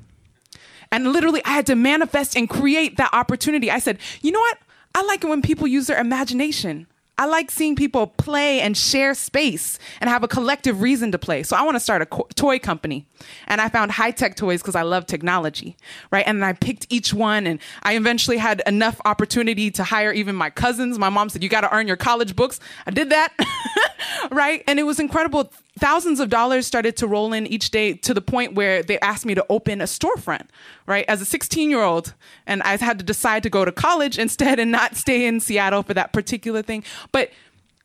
And 0.92 1.12
literally, 1.12 1.40
I 1.44 1.50
had 1.50 1.66
to 1.66 1.76
manifest 1.76 2.36
and 2.36 2.48
create 2.48 2.96
that 2.96 3.10
opportunity. 3.12 3.70
I 3.70 3.78
said, 3.78 3.98
you 4.22 4.32
know 4.32 4.40
what? 4.40 4.58
I 4.94 5.02
like 5.02 5.22
it 5.22 5.28
when 5.28 5.40
people 5.40 5.68
use 5.68 5.86
their 5.86 6.00
imagination. 6.00 6.88
I 7.20 7.26
like 7.26 7.50
seeing 7.50 7.76
people 7.76 8.06
play 8.06 8.62
and 8.62 8.74
share 8.74 9.12
space 9.12 9.78
and 10.00 10.08
have 10.08 10.22
a 10.24 10.28
collective 10.28 10.80
reason 10.80 11.12
to 11.12 11.18
play. 11.18 11.42
So 11.42 11.54
I 11.54 11.60
want 11.60 11.74
to 11.74 11.80
start 11.80 12.00
a 12.00 12.06
co- 12.06 12.26
toy 12.34 12.58
company. 12.58 13.06
And 13.46 13.60
I 13.60 13.68
found 13.68 13.92
high 13.92 14.10
tech 14.10 14.36
toys 14.36 14.62
because 14.62 14.74
I 14.74 14.80
love 14.80 15.04
technology, 15.04 15.76
right? 16.10 16.26
And 16.26 16.42
I 16.42 16.54
picked 16.54 16.86
each 16.88 17.12
one 17.12 17.46
and 17.46 17.60
I 17.82 17.94
eventually 17.96 18.38
had 18.38 18.62
enough 18.66 18.98
opportunity 19.04 19.70
to 19.72 19.84
hire 19.84 20.12
even 20.12 20.34
my 20.34 20.48
cousins. 20.48 20.98
My 20.98 21.10
mom 21.10 21.28
said, 21.28 21.42
You 21.42 21.50
got 21.50 21.60
to 21.60 21.74
earn 21.74 21.86
your 21.86 21.98
college 21.98 22.34
books. 22.34 22.58
I 22.86 22.90
did 22.90 23.10
that, 23.10 23.34
right? 24.30 24.64
And 24.66 24.78
it 24.78 24.84
was 24.84 24.98
incredible 24.98 25.52
thousands 25.78 26.20
of 26.20 26.28
dollars 26.28 26.66
started 26.66 26.96
to 26.96 27.06
roll 27.06 27.32
in 27.32 27.46
each 27.46 27.70
day 27.70 27.94
to 27.94 28.14
the 28.14 28.20
point 28.20 28.54
where 28.54 28.82
they 28.82 28.98
asked 29.00 29.24
me 29.24 29.34
to 29.34 29.44
open 29.48 29.80
a 29.80 29.84
storefront, 29.84 30.46
right? 30.86 31.04
As 31.08 31.20
a 31.20 31.24
16 31.24 31.70
year 31.70 31.82
old. 31.82 32.14
And 32.46 32.62
I 32.62 32.76
had 32.76 32.98
to 32.98 33.04
decide 33.04 33.42
to 33.44 33.50
go 33.50 33.64
to 33.64 33.72
college 33.72 34.18
instead 34.18 34.58
and 34.58 34.70
not 34.70 34.96
stay 34.96 35.26
in 35.26 35.40
Seattle 35.40 35.82
for 35.82 35.94
that 35.94 36.12
particular 36.12 36.62
thing. 36.62 36.84
But 37.12 37.30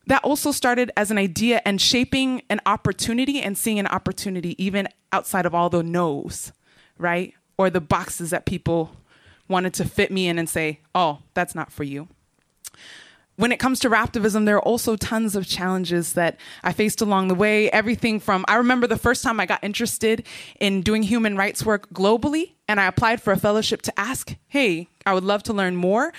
that 0.06 0.22
also 0.22 0.52
started 0.52 0.90
as 0.96 1.10
an 1.10 1.18
idea 1.18 1.60
and 1.64 1.80
shaping 1.80 2.42
an 2.48 2.60
opportunity 2.66 3.40
and 3.42 3.58
seeing 3.58 3.78
an 3.78 3.88
opportunity 3.88 4.62
even 4.62 4.88
outside 5.12 5.46
of 5.46 5.54
all 5.54 5.68
the 5.68 5.82
no's, 5.82 6.52
right? 6.98 7.34
Or 7.58 7.70
the 7.70 7.80
boxes 7.80 8.30
that 8.30 8.46
people 8.46 8.92
wanted 9.48 9.74
to 9.74 9.84
fit 9.84 10.10
me 10.10 10.28
in 10.28 10.38
and 10.38 10.48
say, 10.48 10.80
oh, 10.94 11.18
that's 11.34 11.54
not 11.54 11.72
for 11.72 11.84
you. 11.84 12.08
When 13.36 13.52
it 13.52 13.58
comes 13.58 13.80
to 13.80 13.90
raptivism, 13.90 14.46
there 14.46 14.56
are 14.56 14.62
also 14.62 14.96
tons 14.96 15.36
of 15.36 15.46
challenges 15.46 16.14
that 16.14 16.38
I 16.64 16.72
faced 16.72 17.02
along 17.02 17.28
the 17.28 17.34
way. 17.34 17.70
Everything 17.70 18.18
from, 18.18 18.46
I 18.48 18.56
remember 18.56 18.86
the 18.86 18.96
first 18.96 19.22
time 19.22 19.38
I 19.38 19.44
got 19.44 19.62
interested 19.62 20.26
in 20.58 20.80
doing 20.80 21.02
human 21.02 21.36
rights 21.36 21.64
work 21.64 21.90
globally, 21.90 22.52
and 22.66 22.80
I 22.80 22.86
applied 22.86 23.20
for 23.20 23.34
a 23.34 23.38
fellowship 23.38 23.82
to 23.82 24.00
ask, 24.00 24.34
hey, 24.48 24.88
I 25.04 25.12
would 25.12 25.24
love 25.24 25.42
to 25.44 25.52
learn 25.52 25.76
more. 25.76 26.14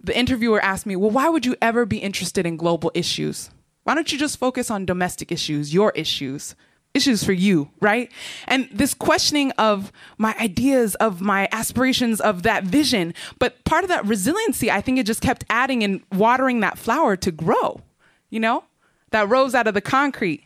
The 0.00 0.18
interviewer 0.18 0.60
asked 0.60 0.86
me, 0.86 0.96
well, 0.96 1.10
why 1.10 1.28
would 1.28 1.46
you 1.46 1.54
ever 1.62 1.86
be 1.86 1.98
interested 1.98 2.46
in 2.46 2.56
global 2.56 2.90
issues? 2.94 3.50
Why 3.84 3.94
don't 3.94 4.10
you 4.10 4.18
just 4.18 4.38
focus 4.38 4.68
on 4.68 4.86
domestic 4.86 5.30
issues, 5.30 5.72
your 5.72 5.92
issues? 5.92 6.56
Issues 6.96 7.22
for 7.22 7.32
you, 7.32 7.70
right? 7.80 8.10
And 8.48 8.68
this 8.72 8.94
questioning 8.94 9.52
of 9.52 9.92
my 10.18 10.34
ideas, 10.40 10.94
of 10.96 11.20
my 11.20 11.48
aspirations, 11.52 12.20
of 12.20 12.42
that 12.42 12.64
vision. 12.64 13.14
But 13.38 13.62
part 13.64 13.84
of 13.84 13.88
that 13.88 14.06
resiliency, 14.06 14.70
I 14.70 14.80
think 14.80 14.98
it 14.98 15.06
just 15.06 15.20
kept 15.20 15.44
adding 15.50 15.84
and 15.84 16.00
watering 16.12 16.60
that 16.60 16.78
flower 16.78 17.14
to 17.16 17.30
grow, 17.30 17.82
you 18.30 18.40
know, 18.40 18.64
that 19.10 19.28
rose 19.28 19.54
out 19.54 19.66
of 19.66 19.74
the 19.74 19.80
concrete, 19.80 20.44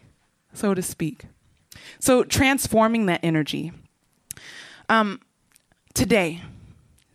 so 0.52 0.74
to 0.74 0.82
speak. 0.82 1.24
So 2.00 2.24
transforming 2.24 3.06
that 3.06 3.20
energy. 3.22 3.72
Um, 4.88 5.20
today, 5.94 6.42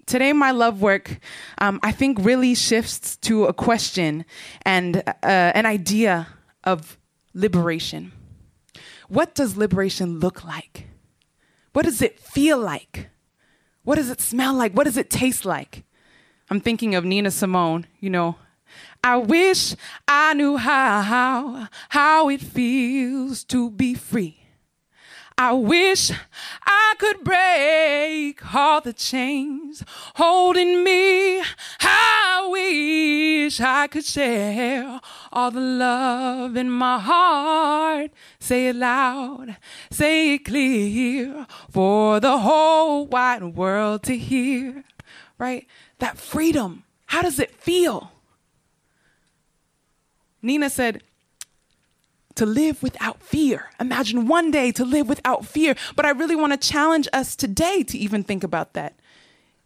today 0.06 0.32
my 0.32 0.52
love 0.52 0.82
work 0.82 1.20
um, 1.58 1.80
i 1.82 1.92
think 1.92 2.18
really 2.22 2.54
shifts 2.54 3.18
to 3.18 3.46
a 3.46 3.54
question 3.54 4.24
and 4.64 4.98
uh, 5.08 5.12
an 5.24 5.66
idea 5.66 6.28
of 6.64 6.98
liberation 7.34 8.12
what 9.08 9.36
does 9.36 9.58
liberation 9.58 10.20
look 10.20 10.44
like? 10.44 10.88
What 11.74 11.86
does 11.86 12.02
it 12.02 12.20
feel 12.20 12.58
like? 12.58 13.10
What 13.84 13.96
does 13.96 14.10
it 14.10 14.22
smell 14.22 14.54
like? 14.54 14.74
What 14.74 14.86
does 14.86 14.98
it 14.98 15.10
taste 15.10 15.46
like? 15.46 15.84
I'm 16.50 16.60
thinking 16.60 16.96
of 16.96 17.06
Nina 17.06 17.32
Simone, 17.32 17.88
you 18.00 18.10
know. 18.10 18.38
I 19.04 19.18
wish 19.18 19.76
I 20.08 20.34
knew 20.34 20.58
how, 20.58 21.68
how 21.90 22.30
it 22.30 22.42
feels 22.42 23.44
to 23.46 23.70
be 23.70 23.94
free. 23.94 24.45
I 25.38 25.52
wish 25.52 26.12
I 26.66 26.96
could 26.98 27.22
break 27.26 28.56
all 28.56 28.80
the 28.80 28.94
chains 28.94 29.84
holding 30.16 30.82
me. 30.82 31.42
I 31.82 32.48
wish 32.50 33.60
I 33.60 33.88
could 33.88 34.06
share 34.06 35.02
all 35.34 35.52
the 35.52 35.60
love 35.60 36.56
in 36.56 36.70
my 36.70 37.00
heart. 37.00 38.12
Say 38.40 38.70
it 38.70 38.78
loud, 38.78 39.58
say 39.92 40.36
it 40.36 40.46
clear 40.46 41.46
for 41.70 42.22
the 42.22 42.38
whole 42.38 43.06
wide 43.06 43.44
world 43.44 44.04
to 44.04 44.18
hear. 44.18 44.86
Right? 45.38 45.68
That 46.00 46.18
freedom. 46.18 46.86
How 47.08 47.22
does 47.22 47.40
it 47.40 47.52
feel? 47.52 48.14
Nina 50.42 50.70
said, 50.70 51.04
to 52.36 52.46
live 52.46 52.82
without 52.84 53.22
fear. 53.22 53.70
Imagine 53.80 54.28
one 54.28 54.52
day 54.52 54.72
to 54.74 54.86
live 54.86 55.08
without 55.08 55.46
fear. 55.46 55.76
But 55.96 56.06
I 56.06 56.12
really 56.12 56.36
want 56.36 56.54
to 56.60 56.70
challenge 56.70 57.08
us 57.14 57.36
today 57.36 57.84
to 57.84 57.98
even 57.98 58.24
think 58.24 58.44
about 58.44 58.74
that. 58.74 58.96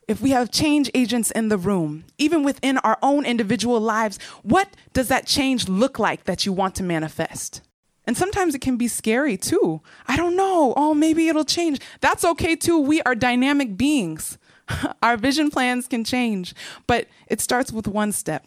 If 0.07 0.21
we 0.21 0.31
have 0.31 0.49
change 0.49 0.89
agents 0.95 1.29
in 1.31 1.49
the 1.49 1.57
room, 1.57 2.05
even 2.17 2.43
within 2.43 2.79
our 2.79 2.97
own 3.03 3.25
individual 3.25 3.79
lives, 3.79 4.17
what 4.41 4.69
does 4.91 5.07
that 5.09 5.27
change 5.27 5.69
look 5.69 5.99
like 5.99 6.23
that 6.23 6.45
you 6.45 6.53
want 6.53 6.73
to 6.75 6.83
manifest? 6.83 7.61
And 8.05 8.17
sometimes 8.17 8.55
it 8.55 8.61
can 8.61 8.75
be 8.75 8.87
scary 8.87 9.37
too. 9.37 9.81
I 10.07 10.17
don't 10.17 10.35
know. 10.35 10.73
Oh, 10.75 10.95
maybe 10.95 11.27
it'll 11.27 11.45
change. 11.45 11.79
That's 12.01 12.25
okay 12.25 12.55
too. 12.55 12.79
We 12.79 13.01
are 13.03 13.13
dynamic 13.13 13.77
beings. 13.77 14.39
our 15.03 15.17
vision 15.17 15.49
plans 15.51 15.87
can 15.87 16.03
change, 16.03 16.53
but 16.87 17.07
it 17.27 17.41
starts 17.41 17.71
with 17.71 17.87
one 17.87 18.11
step, 18.11 18.45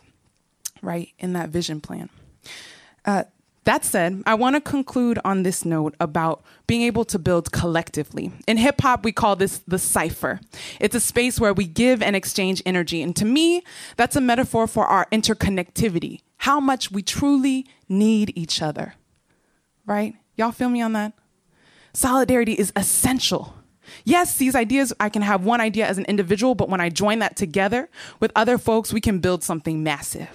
right, 0.81 1.11
in 1.19 1.33
that 1.33 1.51
vision 1.51 1.81
plan. 1.81 2.09
Uh, 3.05 3.25
that 3.65 3.85
said, 3.85 4.23
I 4.27 4.35
want 4.35 4.57
to 4.57 4.61
conclude 4.61 5.21
on 5.25 5.45
this 5.45 5.65
note 5.65 5.95
about 6.01 6.43
being 6.67 6.83
able 6.83 7.05
to 7.07 7.19
build 7.19 7.53
collectively. 7.53 8.33
In 8.49 8.57
hip 8.57 8.81
hop, 8.81 9.05
we 9.05 9.13
call 9.13 9.37
this 9.37 9.59
the 9.69 9.79
cipher. 9.79 10.41
It's 10.81 10.97
a 10.97 11.01
space 11.01 11.39
where 11.39 11.55
we 11.55 11.67
give 11.67 12.03
and 12.03 12.17
exchange 12.17 12.61
energy. 12.67 13.03
And 13.03 13.15
to 13.17 13.25
me, 13.25 13.63
that's 13.97 14.17
a 14.17 14.21
metaphor 14.21 14.67
for 14.67 14.87
our 14.87 15.07
interconnectivity, 15.13 16.23
how 16.39 16.59
much 16.59 16.91
we 16.91 17.03
truly 17.03 17.67
need 17.89 18.33
each 18.37 18.61
other. 18.61 18.95
Right? 19.87 20.17
Y'all 20.37 20.53
feel 20.53 20.69
me 20.69 20.83
on 20.83 20.93
that? 20.95 21.13
Solidarity 21.93 22.55
is 22.55 22.73
essential. 22.75 23.55
Yes, 24.05 24.37
these 24.37 24.57
ideas, 24.57 24.93
I 24.99 25.09
can 25.09 25.23
have 25.23 25.45
one 25.45 25.61
idea 25.61 25.87
as 25.87 25.99
an 25.99 26.05
individual, 26.07 26.55
but 26.55 26.69
when 26.69 26.81
I 26.81 26.89
join 26.89 27.19
that 27.21 27.37
together 27.37 27.89
with 28.19 28.33
other 28.35 28.59
folks, 28.59 28.93
we 28.93 29.01
can 29.01 29.19
build 29.21 29.45
something 29.45 29.83
massive 29.83 30.31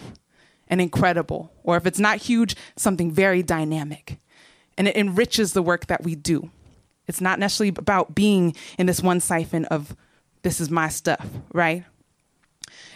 and 0.70 0.82
incredible, 0.82 1.52
or 1.64 1.78
if 1.78 1.86
it's 1.86 2.00
not 2.00 2.18
huge, 2.18 2.56
something 2.76 3.12
very 3.12 3.44
dynamic. 3.44 4.18
And 4.78 4.88
it 4.88 4.96
enriches 4.96 5.54
the 5.54 5.62
work 5.62 5.88
that 5.88 6.04
we 6.04 6.16
do. 6.16 6.52
It's 7.08 7.22
not 7.22 7.40
necessarily 7.40 7.74
about 7.78 8.14
being 8.14 8.56
in 8.78 8.86
this 8.86 9.02
one 9.02 9.20
siphon 9.20 9.66
of 9.66 9.96
this 10.44 10.60
is 10.60 10.70
my 10.70 10.90
stuff, 10.90 11.26
right? 11.54 11.84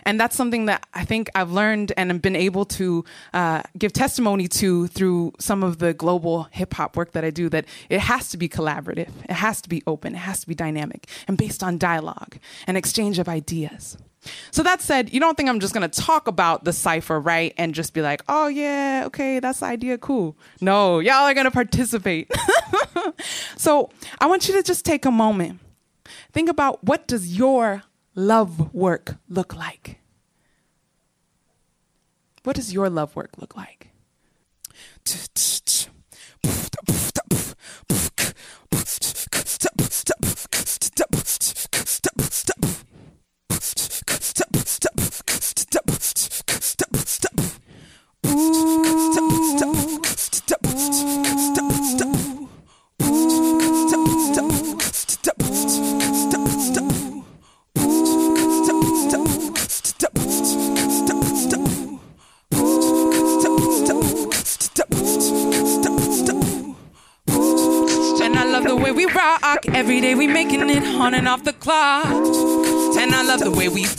And 0.03 0.19
that's 0.19 0.35
something 0.35 0.65
that 0.65 0.85
I 0.93 1.05
think 1.05 1.29
I've 1.35 1.51
learned 1.51 1.93
and 1.95 2.11
have 2.11 2.21
been 2.21 2.35
able 2.35 2.65
to 2.65 3.05
uh, 3.33 3.61
give 3.77 3.93
testimony 3.93 4.47
to 4.47 4.87
through 4.87 5.33
some 5.39 5.63
of 5.63 5.77
the 5.77 5.93
global 5.93 6.43
hip 6.51 6.73
hop 6.73 6.97
work 6.97 7.11
that 7.11 7.23
I 7.23 7.29
do. 7.29 7.49
That 7.49 7.65
it 7.89 7.99
has 7.99 8.29
to 8.29 8.37
be 8.37 8.49
collaborative, 8.49 9.09
it 9.29 9.33
has 9.33 9.61
to 9.61 9.69
be 9.69 9.83
open, 9.85 10.15
it 10.15 10.19
has 10.19 10.41
to 10.41 10.47
be 10.47 10.55
dynamic, 10.55 11.07
and 11.27 11.37
based 11.37 11.63
on 11.63 11.77
dialogue 11.77 12.37
and 12.67 12.77
exchange 12.77 13.19
of 13.19 13.29
ideas. 13.29 13.97
So 14.51 14.63
that 14.63 14.81
said, 14.81 15.13
you 15.13 15.19
don't 15.19 15.35
think 15.35 15.49
I'm 15.49 15.59
just 15.59 15.73
going 15.73 15.89
to 15.89 16.01
talk 16.01 16.27
about 16.27 16.63
the 16.63 16.73
cipher, 16.73 17.19
right? 17.19 17.53
And 17.57 17.73
just 17.73 17.93
be 17.93 18.01
like, 18.01 18.21
oh, 18.27 18.47
yeah, 18.47 19.03
okay, 19.07 19.39
that's 19.39 19.61
the 19.61 19.65
idea, 19.65 19.97
cool. 19.97 20.37
No, 20.59 20.99
y'all 20.99 21.23
are 21.23 21.33
going 21.33 21.45
to 21.45 21.51
participate. 21.51 22.31
so 23.57 23.89
I 24.19 24.27
want 24.27 24.47
you 24.47 24.53
to 24.55 24.63
just 24.63 24.85
take 24.85 25.05
a 25.05 25.11
moment. 25.11 25.59
Think 26.31 26.49
about 26.49 26.83
what 26.83 27.07
does 27.07 27.37
your 27.37 27.83
love 28.15 28.73
work 28.73 29.15
look 29.27 29.55
like? 29.55 29.99
What 32.43 32.55
does 32.55 32.73
your 32.73 32.89
love 32.89 33.15
work 33.15 33.37
look 33.37 33.55
like? 33.55 33.91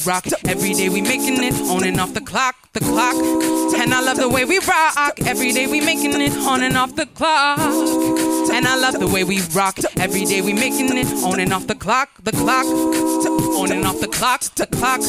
Rock. 0.07 0.27
Every 0.45 0.75
day 0.75 0.89
we 0.89 1.01
making 1.01 1.43
it 1.43 1.55
on 1.69 1.85
and 1.85 2.01
off 2.01 2.15
the 2.15 2.21
clock, 2.21 2.73
the 2.73 2.81
clock. 2.81 3.52
And 3.83 3.93
I 3.93 4.01
love 4.01 4.17
the 4.17 4.29
way 4.29 4.45
we 4.45 4.61
rock. 4.61 5.19
Every 5.27 5.51
day 5.51 5.67
we 5.67 5.81
making 5.81 6.13
it 6.21 6.33
on 6.47 6.63
and 6.63 6.77
off 6.77 6.95
the 6.95 7.05
clock. 7.05 7.59
And 7.59 8.65
I 8.65 8.77
love 8.77 9.01
the 9.01 9.09
way 9.09 9.25
we 9.25 9.41
rock. 9.53 9.77
Every 9.97 10.25
day 10.25 10.41
we 10.41 10.53
making 10.53 10.97
it 10.97 11.09
on 11.25 11.41
and 11.41 11.53
off 11.53 11.67
the 11.67 11.75
clock, 11.75 12.11
the 12.23 12.31
clock. 12.31 12.65
On 12.65 13.73
and 13.73 13.85
off 13.85 13.99
the 13.99 14.07
clock, 14.07 14.43
the 14.55 14.69
clock. 14.69 15.01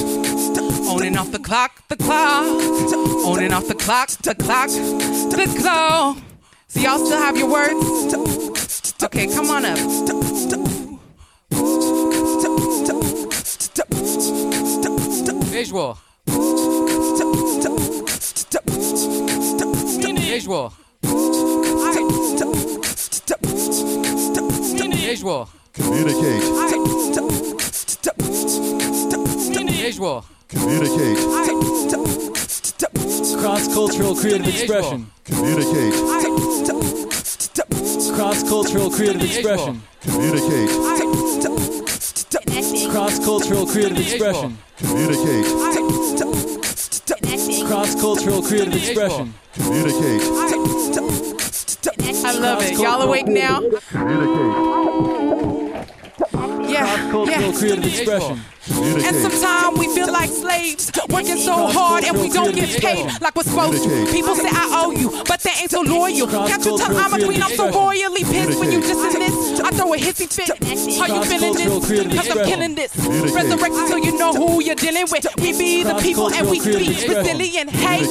On 0.90 1.04
and 1.04 1.20
off 1.20 1.32
the 1.32 1.38
clock, 1.38 1.88
the 1.88 1.98
clock. 1.98 2.46
On 3.28 3.44
and 3.44 3.54
off 3.54 3.68
the 3.68 3.76
clock, 3.76 4.10
the 4.24 4.34
clock, 4.34 4.70
the 4.70 5.56
clock. 5.62 6.18
So 6.70 6.80
y'all 6.80 7.06
still 7.06 7.20
have 7.20 7.38
your 7.38 7.52
words? 7.52 8.96
Okay, 9.04 9.28
come 9.28 9.52
on 9.52 9.66
up. 9.66 9.78
Visual. 15.52 16.00
Visual. 20.34 20.72
Réjoie. 25.14 25.48
Communicate. 25.74 26.44
Visual. 29.84 30.24
Communicate. 30.50 31.18
Cross-cultural 33.38 34.16
creative 34.16 34.48
expression. 34.48 35.08
Communicate. 35.26 35.94
Cross-cultural 38.16 38.90
creative 38.90 39.24
expression. 39.24 39.82
Communicate. 40.02 40.70
Cross-cultural 42.92 43.66
creative 43.68 44.00
expression. 44.00 44.58
Communicate. 44.78 46.43
Cross 47.34 47.96
cultural 48.00 48.44
creative 48.44 48.76
expression. 48.76 49.34
Communicate. 49.56 50.22
I 52.24 52.32
love 52.38 52.62
it. 52.62 52.78
Y'all 52.78 53.02
awake 53.02 53.26
now? 53.26 53.60
Communicate. 53.90 54.54
Yeah. 56.70 56.86
Cross-cultural 57.10 57.28
Yeah. 57.28 57.52
creative 57.58 57.86
expression. 57.86 58.40
And 58.70 59.16
sometimes 59.18 59.78
we 59.78 59.94
feel 59.94 60.12
like 60.12 60.30
slaves, 60.30 60.92
working 61.10 61.38
so 61.38 61.68
hard 61.68 62.06
and 62.06 62.18
we 62.20 62.30
don't 62.30 62.56
get 62.56 62.70
paid 62.82 63.06
like 63.22 63.36
we're 63.36 63.44
supposed 63.44 63.84
to. 63.84 64.12
People 64.12 64.36
say 64.36 64.48
I 64.50 64.84
owe 64.86 64.92
you, 64.92 65.10
but 65.28 65.42
they 65.42 65.52
ain't 65.62 65.72
so 65.72 65.82
loyal. 65.82 66.28
Got 66.28 66.64
you 66.66 66.78
till 66.78 66.98
I'm 66.98 67.14
a 67.14 67.26
queen, 67.26 67.44
I'm 67.44 67.52
so 67.52 67.70
royally 67.70 68.24
pissed 68.24 68.60
when 68.60 68.72
you 68.72 68.80
dismiss. 68.80 69.60
I 69.60 69.72
throw 69.72 69.94
a 69.94 69.98
hissy 69.98 70.32
fit. 70.32 70.48
How 70.98 71.08
you 71.08 71.26
feeling 71.26 71.54
this? 71.54 72.16
Cause 72.16 72.30
I'm 72.30 72.46
killing 72.46 72.76
this. 72.76 72.96
Resurrect 73.36 73.76
until 73.76 74.00
you 74.00 74.18
know 74.18 74.34
who 74.34 74.64
you're 74.64 74.76
dealing 74.76 75.08
with. 75.12 75.28
We 75.38 75.58
be 75.58 75.84
the 75.84 75.96
people 75.96 76.32
and 76.34 76.50
we 76.50 76.60
be 76.62 76.88
resilient. 76.88 77.70
Hey, 77.72 78.06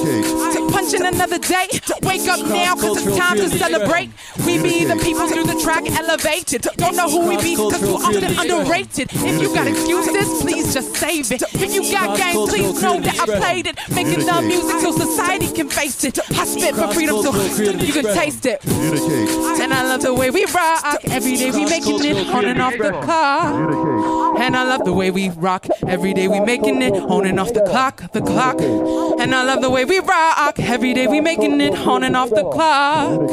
punching 0.71 1.07
another 1.07 1.39
day. 1.39 1.69
Wake 2.03 2.29
up 2.29 2.41
now 2.47 2.75
cause 2.75 3.07
it's 3.07 3.17
time 3.17 3.37
to 3.37 3.49
celebrate. 3.49 4.11
We 4.45 4.63
be 4.63 4.85
the 4.85 4.97
people 4.97 5.29
through 5.29 5.45
the 5.45 5.59
track 5.63 5.89
elevated. 5.91 6.63
Don't 6.77 6.97
know 6.97 7.09
who 7.09 7.29
we 7.29 7.37
be 7.39 7.57
cause 7.57 7.81
we're 7.81 7.95
often 7.95 8.39
underrated. 8.39 9.09
If 9.13 9.41
you 9.41 9.55
got 9.55 9.67
excuses, 9.67 10.42
please 10.43 10.75
just 10.75 10.95
save 10.97 11.31
it. 11.33 11.43
If 11.55 11.75
you 11.75 11.91
got 11.93 12.19
game, 12.19 12.47
please 12.49 12.83
know 12.83 13.01
that 13.01 13.21
I 13.21 13.39
played 13.39 13.67
it. 13.69 13.79
Making 13.95 14.27
the 14.27 14.43
music 14.43 14.81
so 14.81 14.93
society 14.93 15.53
can 15.53 15.69
face 15.69 16.05
it. 16.05 16.19
I 16.39 16.45
spit 16.45 16.75
for 16.75 16.93
freedom 16.93 17.23
so 17.23 17.33
you 17.35 17.93
can 17.93 18.05
taste 18.15 18.45
it. 18.47 18.65
And 18.67 19.73
I 19.73 19.83
love 19.83 20.03
the 20.03 20.13
way 20.13 20.31
we 20.31 20.45
rock. 20.47 21.01
Every 21.05 21.37
day 21.37 21.51
we 21.51 21.65
making 21.65 22.05
it 22.05 22.27
on 22.29 22.45
and 22.45 22.61
off 22.61 22.77
the 22.77 22.91
clock. 22.91 24.39
And 24.39 24.57
I 24.57 24.65
love 24.65 24.85
the 24.85 24.93
way 24.93 25.11
we 25.11 25.31
rock. 25.31 25.67
Every 25.87 26.13
day 26.15 26.27
we 26.27 26.41
making 26.41 26.83
it 26.83 26.95
on 26.95 27.27
and 27.27 27.39
off 27.39 27.53
the 27.53 27.65
clock, 27.65 28.13
the 28.13 28.21
clock. 28.21 28.61
And 28.61 29.35
I 29.35 29.45
love 29.45 29.63
the 29.63 29.71
way 29.71 29.85
we 29.85 30.01
rock. 30.01 30.59
Every 30.59 30.95
day 30.95 31.07
we 31.07 31.21
making 31.21 31.61
it 31.61 31.75
on 31.75 32.03
and 32.03 32.17
off 32.17 32.31
the 32.31 32.45
clock. 32.51 33.31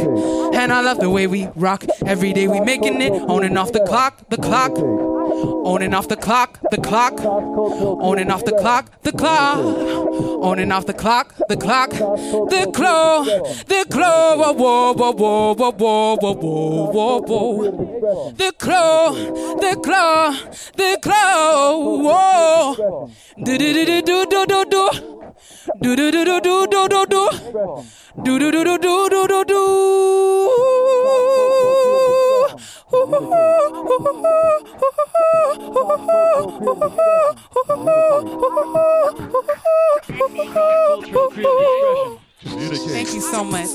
And 0.54 0.72
I 0.72 0.82
love 0.82 1.00
the 1.00 1.10
way 1.10 1.26
we 1.28 1.48
rock. 1.56 1.86
Every 2.06 2.34
day 2.34 2.48
we 2.48 2.60
making 2.60 3.02
it 3.02 3.14
on 3.14 3.44
and 3.44 3.58
off 3.58 3.72
the 3.72 3.84
clock, 3.86 4.30
the 4.30 4.38
clock. 4.38 5.09
On 5.44 5.82
and 5.82 5.96
off 5.96 6.08
the 6.08 6.16
clock, 6.16 6.60
the 6.72 6.78
clock. 6.78 7.20
On 7.24 8.20
and 8.20 8.32
off 8.32 8.46
the 8.46 8.52
clock, 8.54 8.92
the 9.04 9.12
clock. 9.12 9.58
On 9.60 10.60
and 10.60 10.74
off 10.74 10.86
the 10.86 10.94
clock, 10.94 11.36
the 11.48 11.58
clock. 11.58 11.92
The 11.92 12.70
clock, 12.74 13.26
the 13.68 13.86
clock. 13.90 14.58
Whoa, 14.58 14.94
whoa, 14.94 14.94
whoa, 14.94 15.54
whoa, 15.54 15.54
whoa, 15.56 15.74
whoa, 15.74 16.16
whoa, 16.16 17.22
whoa, 17.22 17.22
whoa. 17.22 18.32
The 18.32 18.54
clock, 18.58 19.16
the 19.16 19.80
clock, 19.84 20.36
the 20.76 20.98
clock. 21.02 21.78
Whoa. 22.06 23.12
Do 23.44 23.58
do 23.58 23.74
do 23.74 24.02
do 24.02 24.26
do 24.26 24.46
do 24.46 24.66
do 24.66 25.19
do. 25.82 25.96
Do 25.96 26.12
do 26.12 26.12
do 26.12 26.42
do 26.42 26.42
do 26.42 26.68
do 26.68 26.88
do 26.88 27.06
do. 27.06 27.30
Do 28.24 28.40
do 28.40 28.52
do 28.52 28.64
do 28.64 28.78
do 28.78 29.10
do 29.10 29.28
do 29.28 29.44
do. 29.46 29.60
Thank 42.90 43.14
you 43.14 43.22
so 43.22 43.44
much. 43.44 43.70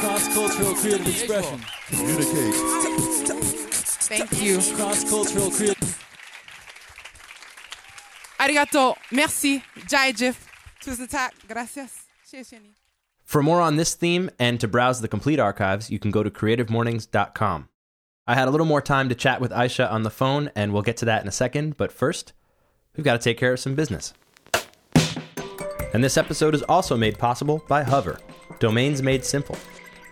Cross 0.00 0.34
cultural 0.34 0.74
creative 0.74 1.08
expression. 1.08 1.60
Communicate. 1.88 2.54
Thank 4.08 4.42
you. 4.42 4.58
Cross 4.76 5.10
cultural 5.10 5.50
creative. 5.50 6.09
Arigato. 8.40 8.96
Merci. 9.12 9.62
Jai. 9.86 10.12
Tusen. 10.12 11.30
Gracias. 11.46 12.06
For 13.24 13.42
more 13.42 13.60
on 13.60 13.76
this 13.76 13.94
theme 13.94 14.30
and 14.38 14.58
to 14.60 14.66
browse 14.66 15.00
the 15.00 15.08
complete 15.08 15.38
archives, 15.38 15.90
you 15.90 15.98
can 15.98 16.10
go 16.10 16.22
to 16.22 16.30
creativemornings.com. 16.30 17.68
I 18.26 18.34
had 18.34 18.48
a 18.48 18.50
little 18.50 18.66
more 18.66 18.80
time 18.80 19.08
to 19.08 19.14
chat 19.14 19.40
with 19.40 19.50
Aisha 19.50 19.90
on 19.90 20.04
the 20.04 20.10
phone, 20.10 20.50
and 20.54 20.72
we'll 20.72 20.82
get 20.82 20.96
to 20.98 21.04
that 21.06 21.22
in 21.22 21.28
a 21.28 21.32
second, 21.32 21.76
but 21.76 21.92
first, 21.92 22.32
we've 22.96 23.04
got 23.04 23.14
to 23.14 23.18
take 23.18 23.38
care 23.38 23.52
of 23.52 23.60
some 23.60 23.74
business. 23.74 24.14
And 25.92 26.04
this 26.04 26.16
episode 26.16 26.54
is 26.54 26.62
also 26.62 26.96
made 26.96 27.18
possible 27.18 27.64
by 27.68 27.82
Hover, 27.82 28.20
domains 28.60 29.02
made 29.02 29.24
simple. 29.24 29.56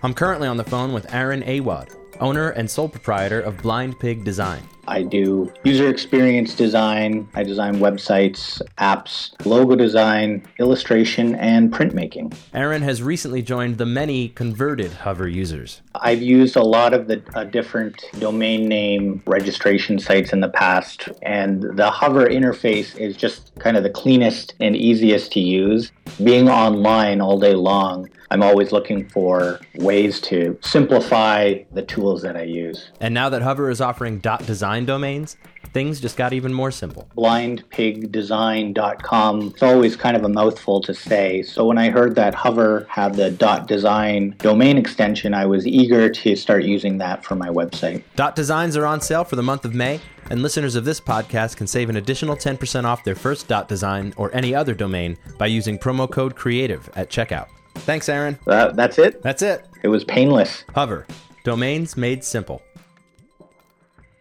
I'm 0.02 0.14
currently 0.14 0.48
on 0.48 0.56
the 0.56 0.64
phone 0.64 0.92
with 0.92 1.12
Aaron 1.14 1.44
Awad, 1.44 1.90
owner 2.18 2.50
and 2.50 2.68
sole 2.68 2.88
proprietor 2.88 3.40
of 3.40 3.58
Blind 3.58 3.98
Pig 4.00 4.24
Design. 4.24 4.62
I 4.88 5.02
do 5.02 5.52
user 5.64 5.88
experience 5.88 6.54
design. 6.54 7.28
I 7.34 7.42
design 7.44 7.76
websites, 7.76 8.60
apps, 8.78 9.34
logo 9.44 9.76
design, 9.76 10.46
illustration, 10.58 11.34
and 11.34 11.70
printmaking. 11.70 12.34
Aaron 12.54 12.82
has 12.82 13.02
recently 13.02 13.42
joined 13.42 13.76
the 13.76 13.86
many 13.86 14.30
converted 14.30 14.90
Hover 14.92 15.28
users. 15.28 15.82
I've 15.94 16.22
used 16.22 16.56
a 16.56 16.62
lot 16.62 16.94
of 16.94 17.06
the 17.06 17.22
uh, 17.34 17.44
different 17.44 18.02
domain 18.18 18.66
name 18.66 19.22
registration 19.26 19.98
sites 19.98 20.32
in 20.32 20.40
the 20.40 20.48
past, 20.48 21.08
and 21.22 21.62
the 21.76 21.90
Hover 21.90 22.26
interface 22.26 22.96
is 22.98 23.14
just 23.16 23.54
kind 23.58 23.76
of 23.76 23.82
the 23.82 23.90
cleanest 23.90 24.54
and 24.58 24.74
easiest 24.74 25.32
to 25.32 25.40
use. 25.40 25.92
Being 26.24 26.48
online 26.48 27.20
all 27.20 27.38
day 27.38 27.54
long, 27.54 28.08
I'm 28.30 28.42
always 28.42 28.72
looking 28.72 29.08
for 29.08 29.60
ways 29.76 30.20
to 30.22 30.58
simplify 30.60 31.62
the 31.72 31.82
tools 31.82 32.22
that 32.22 32.36
I 32.36 32.42
use. 32.42 32.90
And 33.00 33.14
now 33.14 33.28
that 33.30 33.42
Hover 33.42 33.70
is 33.70 33.80
offering 33.80 34.18
dot 34.18 34.44
.design 34.46 34.84
domains, 34.84 35.36
things 35.72 36.00
just 36.00 36.16
got 36.16 36.32
even 36.32 36.52
more 36.52 36.70
simple. 36.70 37.08
blindpigdesign.com. 37.16 39.42
It's 39.48 39.62
always 39.62 39.96
kind 39.96 40.16
of 40.16 40.24
a 40.24 40.28
mouthful 40.28 40.80
to 40.82 40.94
say. 40.94 41.42
So 41.42 41.66
when 41.66 41.78
I 41.78 41.90
heard 41.90 42.14
that 42.16 42.34
Hover 42.34 42.86
had 42.88 43.14
the 43.14 43.30
dot 43.30 43.66
.design 43.66 44.34
domain 44.38 44.76
extension, 44.76 45.34
I 45.34 45.46
was 45.46 45.66
eager 45.66 46.10
to 46.10 46.36
start 46.36 46.64
using 46.64 46.98
that 46.98 47.24
for 47.24 47.34
my 47.34 47.48
website. 47.48 48.02
Dot 48.16 48.36
designs 48.36 48.76
are 48.76 48.86
on 48.86 49.00
sale 49.00 49.24
for 49.24 49.36
the 49.36 49.42
month 49.42 49.64
of 49.64 49.74
May, 49.74 50.00
and 50.30 50.42
listeners 50.42 50.74
of 50.74 50.84
this 50.84 51.00
podcast 51.00 51.56
can 51.56 51.66
save 51.66 51.88
an 51.88 51.96
additional 51.96 52.36
10% 52.36 52.84
off 52.84 53.04
their 53.04 53.14
first 53.14 53.48
dot 53.48 53.68
design 53.68 54.12
or 54.16 54.34
any 54.34 54.54
other 54.54 54.74
domain 54.74 55.16
by 55.38 55.46
using 55.46 55.78
promo 55.78 56.10
code 56.10 56.36
CREATIVE 56.36 56.90
at 56.94 57.10
checkout. 57.10 57.48
Thanks, 57.80 58.08
Aaron. 58.08 58.38
That, 58.46 58.76
that's 58.76 58.98
it. 58.98 59.22
That's 59.22 59.42
it. 59.42 59.66
It 59.82 59.88
was 59.88 60.04
painless. 60.04 60.64
Hover. 60.74 61.06
Domains 61.44 61.96
made 61.96 62.24
simple. 62.24 62.62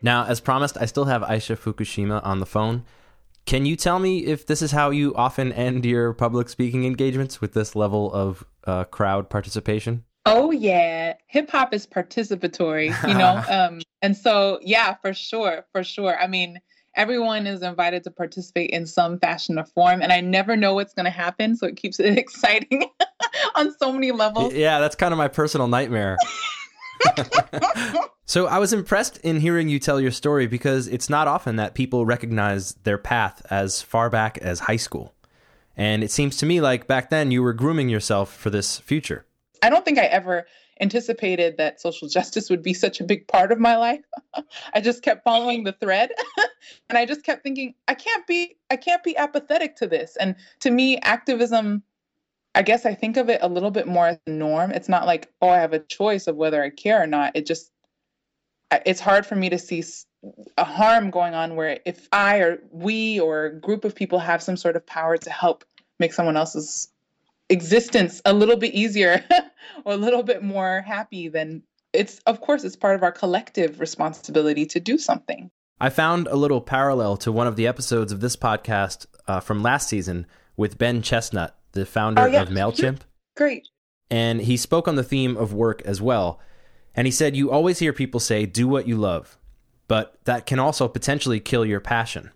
Now, 0.01 0.25
as 0.25 0.39
promised, 0.39 0.77
I 0.79 0.85
still 0.85 1.05
have 1.05 1.21
Aisha 1.21 1.57
Fukushima 1.57 2.25
on 2.25 2.39
the 2.39 2.45
phone. 2.45 2.85
Can 3.45 3.65
you 3.65 3.75
tell 3.75 3.99
me 3.99 4.25
if 4.25 4.45
this 4.45 4.61
is 4.61 4.71
how 4.71 4.89
you 4.89 5.15
often 5.15 5.51
end 5.53 5.85
your 5.85 6.13
public 6.13 6.49
speaking 6.49 6.85
engagements 6.85 7.39
with 7.39 7.53
this 7.53 7.75
level 7.75 8.11
of 8.13 8.45
uh, 8.65 8.83
crowd 8.85 9.29
participation? 9.29 10.03
Oh 10.25 10.51
yeah, 10.51 11.13
hip 11.27 11.49
hop 11.49 11.73
is 11.73 11.87
participatory, 11.87 12.87
you 13.07 13.13
know. 13.13 13.41
um, 13.49 13.81
and 14.01 14.15
so 14.15 14.59
yeah, 14.61 14.95
for 14.95 15.13
sure, 15.13 15.65
for 15.71 15.83
sure. 15.83 16.19
I 16.19 16.27
mean, 16.27 16.59
everyone 16.97 17.47
is 17.47 17.61
invited 17.61 18.03
to 18.03 18.11
participate 18.11 18.71
in 18.71 18.85
some 18.85 19.19
fashion 19.19 19.57
or 19.57 19.63
form, 19.63 20.01
and 20.01 20.11
I 20.11 20.19
never 20.19 20.57
know 20.57 20.73
what's 20.73 20.93
going 20.93 21.05
to 21.05 21.11
happen, 21.11 21.55
so 21.55 21.67
it 21.67 21.77
keeps 21.77 21.99
it 21.99 22.17
exciting 22.17 22.89
on 23.55 23.73
so 23.77 23.93
many 23.93 24.11
levels. 24.11 24.53
Yeah, 24.53 24.79
that's 24.79 24.95
kind 24.95 25.13
of 25.13 25.17
my 25.17 25.29
personal 25.29 25.67
nightmare. 25.67 26.17
so 28.25 28.47
I 28.47 28.57
was 28.57 28.73
impressed 28.73 29.17
in 29.19 29.39
hearing 29.39 29.69
you 29.69 29.79
tell 29.79 30.01
your 30.01 30.11
story 30.11 30.47
because 30.47 30.87
it's 30.87 31.09
not 31.09 31.27
often 31.27 31.55
that 31.57 31.75
people 31.75 32.05
recognize 32.05 32.73
their 32.83 32.97
path 32.97 33.45
as 33.49 33.81
far 33.81 34.09
back 34.09 34.39
as 34.39 34.61
high 34.61 34.77
school. 34.77 35.13
And 35.77 36.03
it 36.03 36.09
seems 36.09 36.37
to 36.37 36.47
me 36.47 36.59
like 36.59 36.87
back 36.87 37.11
then 37.11 37.29
you 37.29 37.43
were 37.43 37.53
grooming 37.53 37.87
yourself 37.87 38.33
for 38.33 38.49
this 38.49 38.79
future. 38.79 39.25
I 39.61 39.69
don't 39.69 39.85
think 39.85 39.99
I 39.99 40.05
ever 40.05 40.47
anticipated 40.81 41.57
that 41.57 41.81
social 41.81 42.07
justice 42.07 42.49
would 42.49 42.61
be 42.61 42.73
such 42.73 42.99
a 42.99 43.03
big 43.03 43.27
part 43.27 43.51
of 43.51 43.59
my 43.59 43.77
life. 43.77 44.01
I 44.73 44.81
just 44.81 45.01
kept 45.01 45.23
following 45.23 45.63
the 45.63 45.73
thread 45.73 46.11
and 46.89 46.97
I 46.97 47.05
just 47.05 47.23
kept 47.23 47.43
thinking 47.43 47.73
I 47.87 47.93
can't 47.93 48.25
be 48.27 48.57
I 48.69 48.75
can't 48.75 49.03
be 49.03 49.17
apathetic 49.17 49.75
to 49.77 49.87
this. 49.87 50.15
And 50.19 50.35
to 50.61 50.71
me 50.71 50.97
activism 50.99 51.83
I 52.55 52.63
guess 52.63 52.85
I 52.85 52.95
think 52.95 53.17
of 53.17 53.29
it 53.29 53.39
a 53.43 53.47
little 53.47 53.69
bit 53.69 53.87
more 53.87 54.07
as 54.07 54.19
a 54.25 54.31
norm. 54.31 54.71
It's 54.71 54.89
not 54.89 55.05
like 55.05 55.31
oh 55.41 55.49
I 55.49 55.57
have 55.57 55.73
a 55.73 55.79
choice 55.79 56.27
of 56.27 56.35
whether 56.35 56.61
I 56.63 56.69
care 56.69 57.01
or 57.01 57.07
not. 57.07 57.35
It 57.35 57.45
just 57.45 57.71
it's 58.71 58.99
hard 58.99 59.25
for 59.25 59.35
me 59.35 59.49
to 59.49 59.57
see 59.57 59.83
a 60.57 60.63
harm 60.63 61.09
going 61.09 61.33
on 61.33 61.55
where 61.55 61.79
if 61.85 62.07
I 62.11 62.39
or 62.39 62.59
we 62.71 63.19
or 63.19 63.45
a 63.45 63.59
group 63.59 63.85
of 63.85 63.95
people 63.95 64.19
have 64.19 64.43
some 64.43 64.57
sort 64.57 64.75
of 64.75 64.85
power 64.85 65.17
to 65.17 65.29
help 65.29 65.63
make 65.99 66.13
someone 66.13 66.37
else's 66.37 66.89
existence 67.49 68.21
a 68.25 68.33
little 68.33 68.57
bit 68.57 68.73
easier 68.73 69.23
or 69.85 69.93
a 69.93 69.97
little 69.97 70.23
bit 70.23 70.43
more 70.43 70.81
happy 70.85 71.27
then 71.29 71.63
it's 71.93 72.19
of 72.25 72.41
course 72.41 72.63
it's 72.63 72.75
part 72.75 72.95
of 72.95 73.03
our 73.03 73.11
collective 73.11 73.79
responsibility 73.79 74.65
to 74.65 74.79
do 74.79 74.97
something 74.97 75.49
I 75.79 75.89
found 75.89 76.25
a 76.27 76.35
little 76.35 76.59
parallel 76.61 77.17
to 77.17 77.31
one 77.31 77.45
of 77.45 77.55
the 77.55 77.67
episodes 77.67 78.11
of 78.11 78.19
this 78.19 78.35
podcast 78.35 79.05
uh, 79.27 79.39
from 79.39 79.61
last 79.61 79.87
season 79.87 80.25
with 80.55 80.79
Ben 80.79 81.03
Chestnut, 81.03 81.55
the 81.73 81.85
founder 81.85 82.23
Oh, 82.23 82.25
yeah. 82.25 82.41
of 82.41 82.49
MailChimp. 82.49 83.01
Great. 83.37 83.67
and 84.09 84.41
he 84.41 84.57
spoke 84.57 84.87
on 84.87 84.95
the 84.95 85.03
theme 85.03 85.37
of 85.37 85.53
work 85.53 85.83
as 85.83 86.01
well. 86.01 86.39
And 86.95 87.05
he 87.05 87.11
said, 87.11 87.35
You 87.35 87.51
always 87.51 87.77
hear 87.77 87.93
people 87.93 88.19
say, 88.19 88.47
do 88.47 88.67
what 88.67 88.87
you 88.87 88.97
love, 88.97 89.37
but 89.87 90.17
that 90.25 90.47
can 90.47 90.57
also 90.57 90.87
potentially 90.87 91.39
kill 91.39 91.63
your 91.63 91.79
passion. 91.79 92.31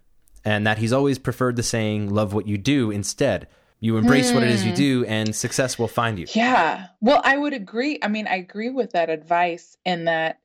And 0.45 0.67
that 0.67 0.77
he's 0.77 0.93
always 0.93 1.17
preferred 1.17 1.55
the 1.55 1.63
saying, 1.63 2.13
love 2.13 2.35
what 2.35 2.45
you 2.47 2.59
do 2.59 2.91
instead. 2.91 3.47
You 3.81 3.97
embrace 3.97 4.31
what 4.31 4.43
it 4.43 4.49
is 4.49 4.63
you 4.63 4.73
do, 4.73 5.05
and 5.05 5.35
success 5.35 5.79
will 5.79 5.87
find 5.87 6.19
you. 6.19 6.27
Yeah. 6.35 6.87
Well, 7.01 7.19
I 7.23 7.35
would 7.35 7.53
agree. 7.53 7.97
I 8.03 8.09
mean, 8.09 8.27
I 8.27 8.35
agree 8.35 8.69
with 8.69 8.91
that 8.91 9.09
advice 9.09 9.75
in 9.83 10.05
that, 10.05 10.39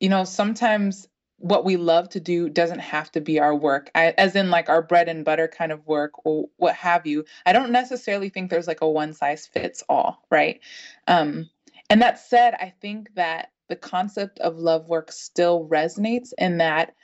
you 0.00 0.08
know, 0.08 0.24
sometimes 0.24 1.06
what 1.38 1.64
we 1.64 1.76
love 1.76 2.08
to 2.08 2.20
do 2.20 2.48
doesn't 2.48 2.80
have 2.80 3.12
to 3.12 3.20
be 3.20 3.38
our 3.38 3.54
work, 3.54 3.92
I, 3.94 4.12
as 4.18 4.34
in 4.34 4.50
like 4.50 4.68
our 4.68 4.82
bread 4.82 5.08
and 5.08 5.24
butter 5.24 5.46
kind 5.46 5.70
of 5.70 5.86
work 5.86 6.26
or 6.26 6.48
what 6.56 6.74
have 6.74 7.06
you. 7.06 7.24
I 7.46 7.52
don't 7.52 7.70
necessarily 7.70 8.28
think 8.28 8.50
there's 8.50 8.66
like 8.66 8.80
a 8.80 8.90
one 8.90 9.12
size 9.12 9.46
fits 9.46 9.84
all, 9.88 10.26
right? 10.30 10.60
Um, 11.06 11.48
and 11.88 12.02
that 12.02 12.18
said, 12.18 12.54
I 12.54 12.72
think 12.80 13.14
that 13.14 13.52
the 13.68 13.76
concept 13.76 14.40
of 14.40 14.58
love 14.58 14.88
work 14.88 15.12
still 15.12 15.68
resonates 15.68 16.32
in 16.38 16.58
that 16.58 16.94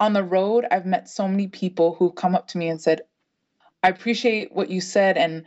on 0.00 0.12
the 0.12 0.22
road, 0.22 0.64
I've 0.70 0.86
met 0.86 1.08
so 1.08 1.26
many 1.26 1.48
people 1.48 1.94
who've 1.94 2.14
come 2.14 2.34
up 2.34 2.46
to 2.48 2.58
me 2.58 2.68
and 2.68 2.80
said, 2.80 3.02
I 3.82 3.88
appreciate 3.88 4.52
what 4.52 4.70
you 4.70 4.80
said. 4.80 5.16
And 5.16 5.44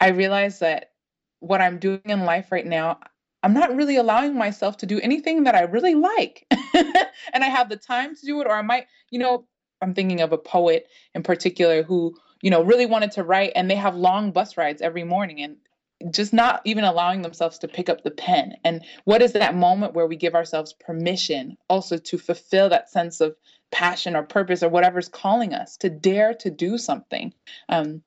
I 0.00 0.10
realize 0.10 0.58
that 0.60 0.92
what 1.40 1.60
I'm 1.60 1.78
doing 1.78 2.02
in 2.04 2.24
life 2.24 2.52
right 2.52 2.66
now, 2.66 3.00
I'm 3.42 3.54
not 3.54 3.74
really 3.74 3.96
allowing 3.96 4.36
myself 4.36 4.76
to 4.78 4.86
do 4.86 5.00
anything 5.00 5.44
that 5.44 5.54
I 5.54 5.62
really 5.62 5.94
like. 5.94 6.46
and 6.74 7.42
I 7.42 7.48
have 7.48 7.68
the 7.68 7.76
time 7.76 8.14
to 8.14 8.26
do 8.26 8.40
it, 8.40 8.46
or 8.46 8.54
I 8.54 8.62
might, 8.62 8.86
you 9.10 9.18
know, 9.18 9.46
I'm 9.80 9.94
thinking 9.94 10.20
of 10.20 10.32
a 10.32 10.38
poet 10.38 10.86
in 11.14 11.24
particular 11.24 11.82
who, 11.82 12.14
you 12.40 12.50
know, 12.50 12.62
really 12.62 12.86
wanted 12.86 13.10
to 13.12 13.24
write 13.24 13.52
and 13.56 13.68
they 13.68 13.74
have 13.74 13.96
long 13.96 14.30
bus 14.30 14.56
rides 14.56 14.80
every 14.80 15.02
morning 15.02 15.42
and 15.42 15.56
just 16.10 16.32
not 16.32 16.60
even 16.64 16.84
allowing 16.84 17.22
themselves 17.22 17.58
to 17.58 17.68
pick 17.68 17.88
up 17.88 18.02
the 18.02 18.10
pen. 18.10 18.54
And 18.64 18.84
what 19.04 19.22
is 19.22 19.32
that 19.32 19.54
moment 19.54 19.94
where 19.94 20.06
we 20.06 20.16
give 20.16 20.34
ourselves 20.34 20.72
permission 20.72 21.56
also 21.68 21.98
to 21.98 22.18
fulfill 22.18 22.68
that 22.68 22.90
sense 22.90 23.20
of 23.20 23.36
passion 23.72 24.14
or 24.14 24.22
purpose 24.22 24.62
or 24.62 24.68
whatever's 24.68 25.08
calling 25.08 25.54
us 25.54 25.76
to 25.78 25.90
dare 25.90 26.34
to 26.34 26.50
do 26.50 26.78
something? 26.78 27.34
Um, 27.68 28.02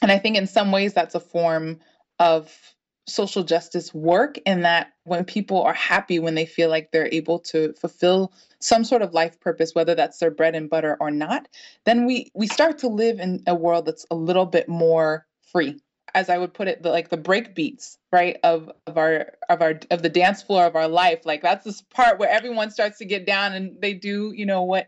and 0.00 0.10
I 0.10 0.18
think 0.18 0.36
in 0.36 0.46
some 0.46 0.72
ways 0.72 0.94
that's 0.94 1.14
a 1.14 1.20
form 1.20 1.78
of 2.18 2.74
social 3.06 3.42
justice 3.42 3.92
work 3.92 4.38
in 4.46 4.62
that 4.62 4.92
when 5.04 5.24
people 5.24 5.62
are 5.62 5.72
happy 5.72 6.18
when 6.18 6.34
they 6.36 6.46
feel 6.46 6.68
like 6.68 6.90
they're 6.90 7.08
able 7.12 7.38
to 7.38 7.72
fulfill 7.74 8.32
some 8.60 8.84
sort 8.84 9.02
of 9.02 9.12
life 9.12 9.40
purpose 9.40 9.74
whether 9.74 9.94
that's 9.94 10.18
their 10.18 10.30
bread 10.30 10.54
and 10.54 10.70
butter 10.70 10.96
or 11.00 11.10
not 11.10 11.48
then 11.84 12.06
we 12.06 12.30
we 12.34 12.46
start 12.46 12.78
to 12.78 12.86
live 12.86 13.18
in 13.18 13.42
a 13.48 13.54
world 13.56 13.86
that's 13.86 14.06
a 14.12 14.14
little 14.14 14.46
bit 14.46 14.68
more 14.68 15.26
free 15.42 15.80
as 16.14 16.28
i 16.28 16.36
would 16.36 16.52
put 16.52 16.68
it 16.68 16.82
the, 16.82 16.90
like 16.90 17.08
the 17.08 17.16
break 17.16 17.54
beats 17.54 17.98
right 18.12 18.38
of 18.42 18.70
of 18.86 18.96
our 18.98 19.32
of 19.48 19.62
our 19.62 19.80
of 19.90 20.02
the 20.02 20.08
dance 20.08 20.42
floor 20.42 20.64
of 20.64 20.76
our 20.76 20.88
life 20.88 21.24
like 21.24 21.42
that's 21.42 21.64
this 21.64 21.80
part 21.80 22.18
where 22.18 22.28
everyone 22.28 22.70
starts 22.70 22.98
to 22.98 23.04
get 23.04 23.26
down 23.26 23.52
and 23.52 23.80
they 23.80 23.92
do 23.94 24.32
you 24.34 24.46
know 24.46 24.62
what 24.62 24.86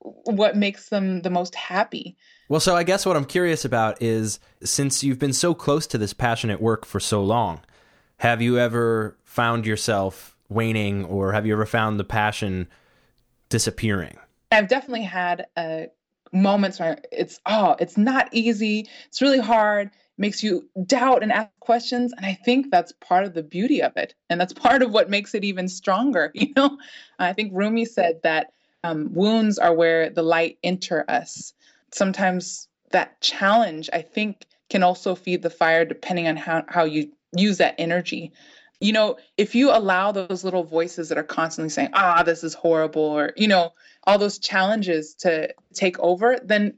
what 0.00 0.56
makes 0.56 0.88
them 0.88 1.22
the 1.22 1.30
most 1.30 1.54
happy 1.54 2.16
Well, 2.48 2.60
so 2.60 2.74
I 2.74 2.84
guess 2.84 3.04
what 3.04 3.16
I'm 3.16 3.26
curious 3.26 3.64
about 3.64 4.00
is 4.02 4.40
since 4.62 5.04
you've 5.04 5.18
been 5.18 5.32
so 5.32 5.54
close 5.54 5.86
to 5.88 5.98
this 5.98 6.12
passionate 6.12 6.60
work 6.60 6.86
for 6.86 6.98
so 6.98 7.22
long, 7.22 7.60
have 8.16 8.40
you 8.42 8.58
ever 8.58 9.16
found 9.24 9.66
yourself 9.66 10.36
waning 10.48 11.04
or 11.04 11.32
have 11.32 11.46
you 11.46 11.52
ever 11.52 11.66
found 11.66 12.00
the 12.00 12.04
passion 12.04 12.66
disappearing? 13.50 14.16
I've 14.50 14.68
definitely 14.68 15.04
had 15.04 15.46
uh, 15.56 15.82
moments 16.32 16.80
where 16.80 16.98
it's 17.12 17.38
oh, 17.46 17.76
it's 17.78 17.96
not 17.96 18.28
easy. 18.32 18.88
It's 19.08 19.22
really 19.22 19.38
hard. 19.38 19.90
Makes 20.20 20.42
you 20.42 20.68
doubt 20.86 21.22
and 21.22 21.32
ask 21.32 21.48
questions, 21.60 22.12
and 22.12 22.24
I 22.24 22.34
think 22.34 22.70
that's 22.70 22.92
part 23.00 23.24
of 23.24 23.34
the 23.34 23.42
beauty 23.42 23.82
of 23.82 23.96
it, 23.96 24.14
and 24.28 24.40
that's 24.40 24.52
part 24.52 24.82
of 24.82 24.92
what 24.92 25.10
makes 25.10 25.34
it 25.34 25.44
even 25.44 25.66
stronger. 25.66 26.30
You 26.40 26.52
know, 26.54 26.78
I 27.18 27.32
think 27.32 27.52
Rumi 27.54 27.86
said 27.86 28.20
that 28.22 28.52
um, 28.84 29.12
wounds 29.12 29.58
are 29.58 29.74
where 29.74 30.10
the 30.10 30.22
light 30.22 30.58
enter 30.62 31.04
us. 31.08 31.54
Sometimes 31.92 32.68
that 32.90 33.20
challenge, 33.20 33.90
I 33.92 34.02
think, 34.02 34.46
can 34.68 34.82
also 34.82 35.14
feed 35.14 35.42
the 35.42 35.50
fire, 35.50 35.84
depending 35.84 36.28
on 36.28 36.36
how 36.36 36.64
how 36.68 36.84
you 36.84 37.10
use 37.34 37.58
that 37.58 37.74
energy 37.78 38.32
you 38.80 38.94
know, 38.94 39.18
if 39.36 39.54
you 39.54 39.70
allow 39.70 40.10
those 40.10 40.42
little 40.42 40.64
voices 40.64 41.10
that 41.10 41.18
are 41.18 41.22
constantly 41.22 41.68
saying, 41.68 41.90
ah, 41.92 42.22
this 42.22 42.42
is 42.42 42.54
horrible, 42.54 43.02
or, 43.02 43.32
you 43.36 43.46
know, 43.46 43.74
all 44.04 44.18
those 44.18 44.38
challenges 44.38 45.14
to 45.16 45.54
take 45.74 45.98
over, 45.98 46.38
then 46.42 46.74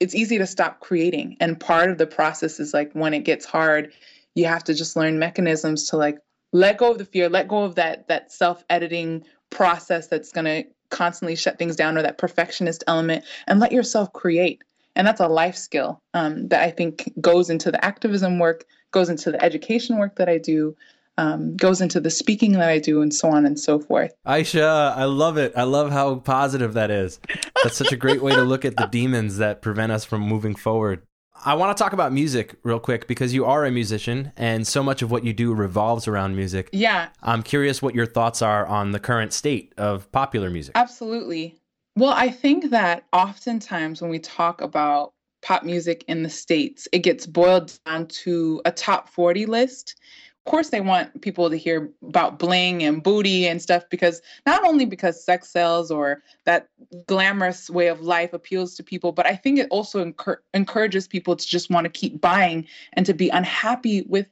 it's 0.00 0.14
easy 0.14 0.38
to 0.38 0.46
stop 0.46 0.80
creating. 0.80 1.36
And 1.40 1.60
part 1.60 1.90
of 1.90 1.98
the 1.98 2.06
process 2.06 2.58
is 2.58 2.74
like 2.74 2.90
when 2.94 3.14
it 3.14 3.20
gets 3.20 3.44
hard, 3.44 3.92
you 4.34 4.46
have 4.46 4.64
to 4.64 4.74
just 4.74 4.96
learn 4.96 5.18
mechanisms 5.18 5.88
to 5.90 5.96
like 5.96 6.18
let 6.52 6.78
go 6.78 6.90
of 6.90 6.98
the 6.98 7.04
fear, 7.04 7.28
let 7.28 7.46
go 7.46 7.62
of 7.62 7.76
that 7.76 8.08
that 8.08 8.32
self-editing 8.32 9.24
process 9.50 10.08
that's 10.08 10.32
gonna 10.32 10.64
constantly 10.90 11.36
shut 11.36 11.58
things 11.58 11.76
down 11.76 11.96
or 11.96 12.02
that 12.02 12.18
perfectionist 12.18 12.82
element 12.86 13.24
and 13.46 13.60
let 13.60 13.72
yourself 13.72 14.12
create. 14.12 14.62
And 14.96 15.06
that's 15.06 15.20
a 15.20 15.28
life 15.28 15.56
skill 15.56 16.00
um, 16.14 16.48
that 16.48 16.62
I 16.62 16.70
think 16.70 17.12
goes 17.20 17.48
into 17.48 17.70
the 17.70 17.84
activism 17.84 18.38
work, 18.38 18.64
goes 18.90 19.08
into 19.08 19.30
the 19.30 19.42
education 19.42 19.98
work 19.98 20.16
that 20.16 20.28
I 20.28 20.38
do, 20.38 20.76
um, 21.20 21.54
goes 21.54 21.82
into 21.82 22.00
the 22.00 22.10
speaking 22.10 22.52
that 22.52 22.68
I 22.68 22.78
do, 22.78 23.02
and 23.02 23.12
so 23.12 23.28
on 23.28 23.44
and 23.44 23.60
so 23.60 23.78
forth. 23.78 24.12
Aisha, 24.26 24.96
I 24.96 25.04
love 25.04 25.36
it. 25.36 25.52
I 25.54 25.64
love 25.64 25.92
how 25.92 26.16
positive 26.16 26.72
that 26.74 26.90
is. 26.90 27.20
That's 27.62 27.76
such 27.76 27.92
a 27.92 27.96
great 27.96 28.22
way 28.22 28.34
to 28.34 28.42
look 28.42 28.64
at 28.64 28.76
the 28.76 28.86
demons 28.86 29.36
that 29.36 29.60
prevent 29.60 29.92
us 29.92 30.04
from 30.04 30.22
moving 30.22 30.54
forward. 30.54 31.02
I 31.44 31.54
want 31.54 31.76
to 31.76 31.82
talk 31.82 31.92
about 31.92 32.12
music 32.12 32.54
real 32.62 32.80
quick 32.80 33.06
because 33.06 33.34
you 33.34 33.44
are 33.44 33.64
a 33.64 33.70
musician 33.70 34.32
and 34.36 34.66
so 34.66 34.82
much 34.82 35.02
of 35.02 35.10
what 35.10 35.24
you 35.24 35.32
do 35.32 35.54
revolves 35.54 36.08
around 36.08 36.36
music. 36.36 36.70
Yeah, 36.72 37.08
I'm 37.22 37.42
curious 37.42 37.82
what 37.82 37.94
your 37.94 38.06
thoughts 38.06 38.40
are 38.40 38.66
on 38.66 38.92
the 38.92 39.00
current 39.00 39.34
state 39.34 39.74
of 39.76 40.10
popular 40.12 40.48
music. 40.48 40.72
absolutely. 40.74 41.56
Well, 41.96 42.12
I 42.12 42.30
think 42.30 42.70
that 42.70 43.04
oftentimes 43.12 44.00
when 44.00 44.10
we 44.10 44.20
talk 44.20 44.62
about 44.62 45.12
pop 45.42 45.64
music 45.64 46.04
in 46.08 46.22
the 46.22 46.30
States, 46.30 46.88
it 46.92 47.00
gets 47.00 47.26
boiled 47.26 47.78
down 47.84 48.06
to 48.06 48.62
a 48.64 48.70
top 48.70 49.08
40 49.08 49.46
list. 49.46 49.96
Of 50.46 50.50
course, 50.50 50.70
they 50.70 50.80
want 50.80 51.20
people 51.20 51.50
to 51.50 51.56
hear 51.56 51.90
about 52.02 52.38
bling 52.38 52.82
and 52.82 53.02
booty 53.02 53.46
and 53.46 53.60
stuff 53.60 53.84
because 53.90 54.22
not 54.46 54.64
only 54.64 54.86
because 54.86 55.22
sex 55.22 55.50
sells 55.50 55.90
or 55.90 56.22
that 56.44 56.68
glamorous 57.06 57.68
way 57.68 57.88
of 57.88 58.00
life 58.00 58.32
appeals 58.32 58.74
to 58.76 58.82
people, 58.82 59.12
but 59.12 59.26
I 59.26 59.36
think 59.36 59.58
it 59.58 59.68
also 59.70 60.02
encour- 60.02 60.38
encourages 60.54 61.06
people 61.06 61.36
to 61.36 61.46
just 61.46 61.68
want 61.68 61.84
to 61.84 61.90
keep 61.90 62.20
buying 62.22 62.66
and 62.94 63.04
to 63.04 63.12
be 63.12 63.28
unhappy 63.28 64.02
with 64.08 64.26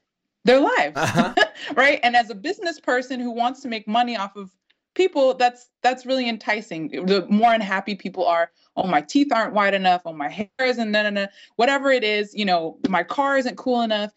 their 0.44 0.60
lives. 0.60 0.96
Uh-huh. 0.96 1.34
right? 1.74 2.00
And 2.02 2.16
as 2.16 2.30
a 2.30 2.34
business 2.34 2.80
person 2.80 3.20
who 3.20 3.30
wants 3.30 3.60
to 3.60 3.68
make 3.68 3.86
money 3.86 4.16
off 4.16 4.34
of 4.34 4.50
people, 4.94 5.34
that's 5.34 5.68
that's 5.82 6.06
really 6.06 6.28
enticing. 6.28 6.88
The 6.88 7.26
more 7.28 7.52
unhappy 7.52 7.94
people 7.94 8.26
are, 8.26 8.50
oh 8.76 8.86
my 8.86 9.02
teeth 9.02 9.28
aren't 9.32 9.52
white 9.52 9.74
enough, 9.74 10.02
oh 10.06 10.12
my 10.12 10.28
hair 10.30 10.48
isn't 10.60 10.90
na 10.90 11.02
na 11.02 11.10
na, 11.10 11.26
whatever 11.56 11.90
it 11.90 12.02
is, 12.02 12.34
you 12.34 12.46
know, 12.46 12.78
my 12.88 13.02
car 13.02 13.38
isn't 13.38 13.56
cool 13.56 13.82
enough. 13.82 14.10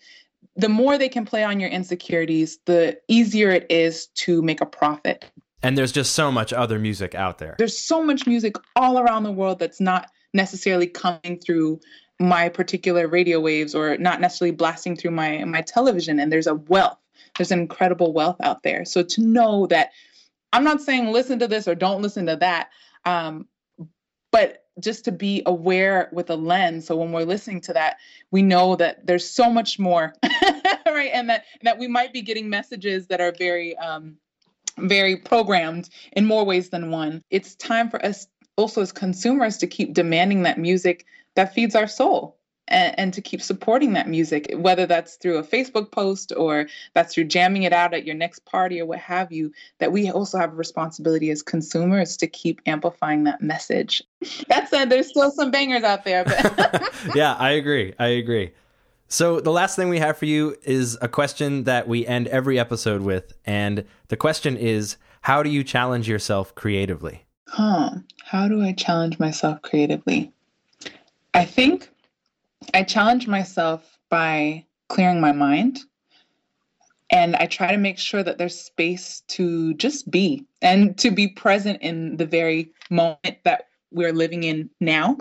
The 0.62 0.70
more 0.70 1.00
they 1.00 1.10
can 1.10 1.26
play 1.26 1.44
on 1.44 1.60
your 1.60 1.72
insecurities, 1.72 2.60
the 2.66 3.00
easier 3.08 3.50
it 3.50 3.66
is 3.72 4.08
to 4.16 4.44
make 4.44 4.62
a 4.62 4.66
profit. 4.66 5.26
And 5.64 5.76
there's 5.76 5.92
just 5.92 6.14
so 6.14 6.32
much 6.32 6.54
other 6.54 6.78
music 6.78 7.16
out 7.16 7.40
there. 7.40 7.56
There's 7.58 7.78
so 7.78 8.04
much 8.04 8.28
music 8.28 8.56
all 8.76 9.00
around 9.00 9.24
the 9.24 9.32
world 9.32 9.58
that's 9.58 9.82
not 9.82 10.08
necessarily 10.34 10.86
coming 10.86 11.40
through 11.44 11.80
my 12.20 12.48
particular 12.48 13.08
radio 13.08 13.40
waves 13.40 13.74
or 13.74 13.98
not 13.98 14.22
necessarily 14.22 14.56
blasting 14.56 14.96
through 14.96 15.10
my 15.10 15.44
my 15.46 15.62
television 15.62 16.20
and 16.20 16.32
there's 16.32 16.46
a 16.46 16.54
wealth 16.54 17.00
there's 17.36 17.52
an 17.52 17.60
incredible 17.60 18.14
wealth 18.14 18.38
out 18.42 18.62
there 18.62 18.86
so 18.86 19.02
to 19.02 19.22
know 19.22 19.66
that 19.66 19.90
i'm 20.54 20.64
not 20.64 20.80
saying 20.80 21.12
listen 21.12 21.40
to 21.40 21.48
this 21.48 21.68
or 21.68 21.74
don't 21.74 22.04
listen 22.04 22.28
to 22.28 22.36
that 22.36 22.70
um, 23.06 23.48
but 24.32 24.61
just 24.80 25.06
to 25.06 25.12
be 25.12 25.44
aware 25.46 26.10
with 26.12 26.30
a 26.30 26.36
lens. 26.36 26.88
So 26.88 26.96
when 26.96 27.12
we're 27.12 27.26
listening 27.26 27.62
to 27.62 27.74
that 27.74 27.98
we 28.32 28.42
know 28.42 28.76
that 28.78 29.06
there's 29.06 29.30
so 29.30 29.50
much 29.50 29.78
more 29.78 30.14
right? 30.86 31.12
And 31.14 31.30
that 31.30 31.46
that 31.64 31.78
we 31.78 31.88
might 31.88 32.14
be 32.14 32.22
getting 32.22 32.50
messages 32.50 33.08
that 33.08 33.22
are 33.22 33.34
very 33.38 33.78
um, 33.78 34.18
very 34.78 35.18
programmed 35.18 35.90
in 36.14 36.26
more 36.26 36.46
ways 36.46 36.70
than 36.70 36.92
one. 36.92 37.24
It's 37.30 37.56
time 37.56 37.90
for 37.90 38.04
us 38.06 38.28
also 38.56 38.82
as 38.82 38.92
consumers 38.92 39.58
to 39.58 39.68
keep 39.68 39.94
demanding 39.94 40.44
that 40.44 40.58
music 40.58 41.06
that 41.36 41.54
feeds 41.54 41.76
our 41.76 41.88
soul 41.88 42.38
and, 42.72 42.98
and, 42.98 43.14
to 43.14 43.22
keep 43.22 43.42
supporting 43.42 43.94
that 43.94 44.08
music, 44.08 44.52
whether 44.56 44.86
that's 44.86 45.16
through 45.16 45.38
a 45.38 45.44
Facebook 45.44 45.92
post 45.92 46.34
or 46.36 46.68
that's 46.94 47.14
through 47.14 47.26
jamming 47.26 47.64
it 47.64 47.74
out 47.74 47.94
at 47.94 48.06
your 48.06 48.16
next 48.16 48.46
party 48.46 48.80
or 48.80 48.86
what 48.86 49.00
have 49.00 49.32
you, 49.32 49.52
that 49.80 49.92
we 49.92 50.10
also 50.10 50.38
have 50.38 50.54
a 50.54 50.56
responsibility 50.56 51.30
as 51.30 51.44
consumers 51.44 52.18
to 52.18 52.28
keep 52.28 52.62
amplifying 52.66 53.26
that 53.26 53.42
message. 53.42 54.02
That 54.48 54.70
said, 54.70 54.90
there's 54.90 55.10
still 55.10 55.32
some 55.32 55.50
bangers 55.50 55.84
out 55.84 56.04
there. 56.04 56.24
But 56.24 56.94
yeah, 57.16 57.36
I 57.36 57.52
agree. 57.52 57.94
I 57.98 58.08
agree. 58.08 58.52
So, 59.08 59.42
the 59.42 59.52
last 59.52 59.76
thing 59.76 59.90
we 59.90 60.00
have 60.00 60.18
for 60.18 60.26
you 60.26 60.56
is 60.64 60.98
a 61.02 61.08
question 61.08 61.66
that 61.66 61.88
we 61.88 62.06
end 62.06 62.28
every 62.28 62.58
episode 62.58 63.02
with. 63.02 63.34
And 63.46 63.86
the 64.08 64.16
question 64.16 64.56
is 64.56 64.98
How 65.22 65.44
do 65.44 65.50
you 65.50 65.64
challenge 65.64 66.08
yourself 66.08 66.56
creatively? 66.56 67.26
Huh. 67.48 67.92
How 68.24 68.48
do 68.48 68.62
I 68.62 68.72
challenge 68.72 69.20
myself 69.20 69.62
creatively? 69.62 70.32
I 71.34 71.44
think 71.46 71.91
I 72.74 72.84
challenge 72.84 73.28
myself 73.28 73.98
by 74.10 74.66
clearing 74.88 75.22
my 75.22 75.32
mind. 75.32 75.80
And 77.10 77.36
I 77.36 77.46
try 77.46 77.72
to 77.72 77.78
make 77.78 77.98
sure 77.98 78.24
that 78.24 78.38
there's 78.38 78.58
space 78.58 79.22
to 79.28 79.74
just 79.74 80.10
be 80.10 80.46
and 80.62 80.98
to 81.00 81.12
be 81.12 81.28
present 81.28 81.82
in 81.82 82.16
the 82.16 82.26
very 82.26 82.72
moment 82.90 83.38
that 83.44 83.68
we're 83.92 84.14
living 84.14 84.44
in 84.44 84.70
now. 84.80 85.18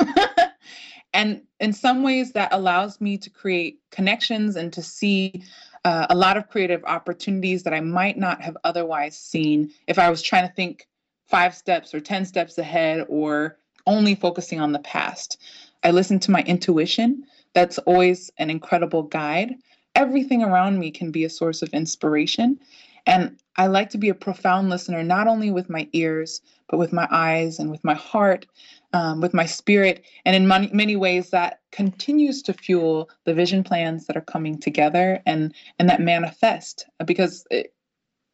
and 1.15 1.43
in 1.59 1.73
some 1.73 2.05
ways, 2.05 2.33
that 2.33 2.53
allows 2.53 3.01
me 3.01 3.19
to 3.19 3.29
create 3.29 3.81
connections 3.91 4.55
and 4.55 4.73
to 4.73 4.83
see 4.83 5.43
uh, 5.85 6.07
a 6.11 6.15
lot 6.15 6.37
of 6.37 6.49
creative 6.49 6.85
opportunities 6.85 7.65
that 7.65 7.75
I 7.75 7.81
might 7.81 8.17
not 8.17 8.41
have 8.41 8.57
otherwise 8.63 9.19
seen 9.19 9.73
if 9.89 9.99
I 9.99 10.11
was 10.11 10.23
trying 10.23 10.47
to 10.47 10.55
think 10.55 10.87
five 11.29 11.55
steps 11.55 11.93
or 11.93 12.01
10 12.01 12.25
steps 12.25 12.59
ahead 12.59 13.05
or 13.09 13.59
only 13.87 14.15
focusing 14.15 14.61
on 14.61 14.73
the 14.73 14.79
past. 14.81 15.39
I 15.83 15.91
listen 15.91 16.19
to 16.21 16.31
my 16.31 16.43
intuition. 16.43 17.25
That's 17.55 17.79
always 17.79 18.31
an 18.39 18.51
incredible 18.51 19.03
guide. 19.05 19.55
Everything 19.95 20.43
around 20.43 20.79
me 20.79 20.91
can 20.91 21.11
be 21.11 21.25
a 21.25 21.31
source 21.31 21.63
of 21.63 21.69
inspiration. 21.71 22.61
And 23.07 23.39
I 23.57 23.67
like 23.67 23.91
to 23.91 23.99
be 23.99 24.09
a 24.09 24.15
profound 24.15 24.69
listener, 24.69 25.03
not 25.03 25.27
only 25.27 25.51
with 25.51 25.71
my 25.71 25.89
ears, 25.93 26.41
but 26.69 26.79
with 26.79 26.93
my 26.93 27.09
eyes 27.11 27.59
and 27.59 27.71
with 27.71 27.83
my 27.83 27.95
heart, 27.95 28.47
um, 28.93 29.21
with 29.21 29.35
my 29.35 29.47
spirit. 29.47 30.05
And 30.25 30.37
in 30.37 30.47
many, 30.47 30.71
many 30.73 30.97
ways, 30.97 31.31
that 31.31 31.61
continues 31.73 32.43
to 32.43 32.53
fuel 32.53 33.11
the 33.25 33.35
vision 33.35 33.65
plans 33.65 34.07
that 34.07 34.17
are 34.17 34.23
coming 34.23 34.59
together 34.59 35.21
and, 35.27 35.55
and 35.79 35.89
that 35.89 36.01
manifest. 36.01 36.87
Because 37.05 37.47
it, 37.51 37.75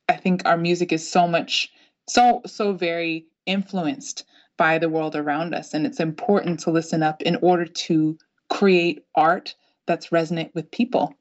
I 0.09 0.16
think 0.16 0.42
our 0.44 0.57
music 0.57 0.92
is 0.92 1.09
so 1.09 1.26
much, 1.26 1.72
so, 2.09 2.42
so 2.47 2.72
very 2.72 3.26
influenced 3.47 4.24
by 4.57 4.79
the 4.79 4.89
world 4.89 5.17
around 5.17 5.55
us. 5.55 5.75
And 5.75 5.87
it's 5.87 6.01
important 6.01 6.61
to 6.61 6.71
listen 6.71 7.03
up 7.03 7.23
in 7.23 7.37
order 7.37 7.67
to 7.67 8.19
create 8.51 9.05
art 9.15 9.55
that's 9.87 10.13
resonant 10.13 10.53
with 10.55 10.71
people. 10.71 11.15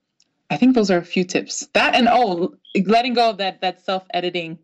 I 0.50 0.58
think 0.58 0.76
those 0.76 0.92
are 0.92 0.98
a 0.98 1.04
few 1.04 1.24
tips. 1.24 1.68
That 1.74 1.96
and 1.96 2.08
oh, 2.10 2.54
letting 2.86 3.16
go 3.16 3.32
of 3.32 3.38
that 3.38 3.62
that 3.62 3.84
self 3.84 4.04
editing, 4.14 4.60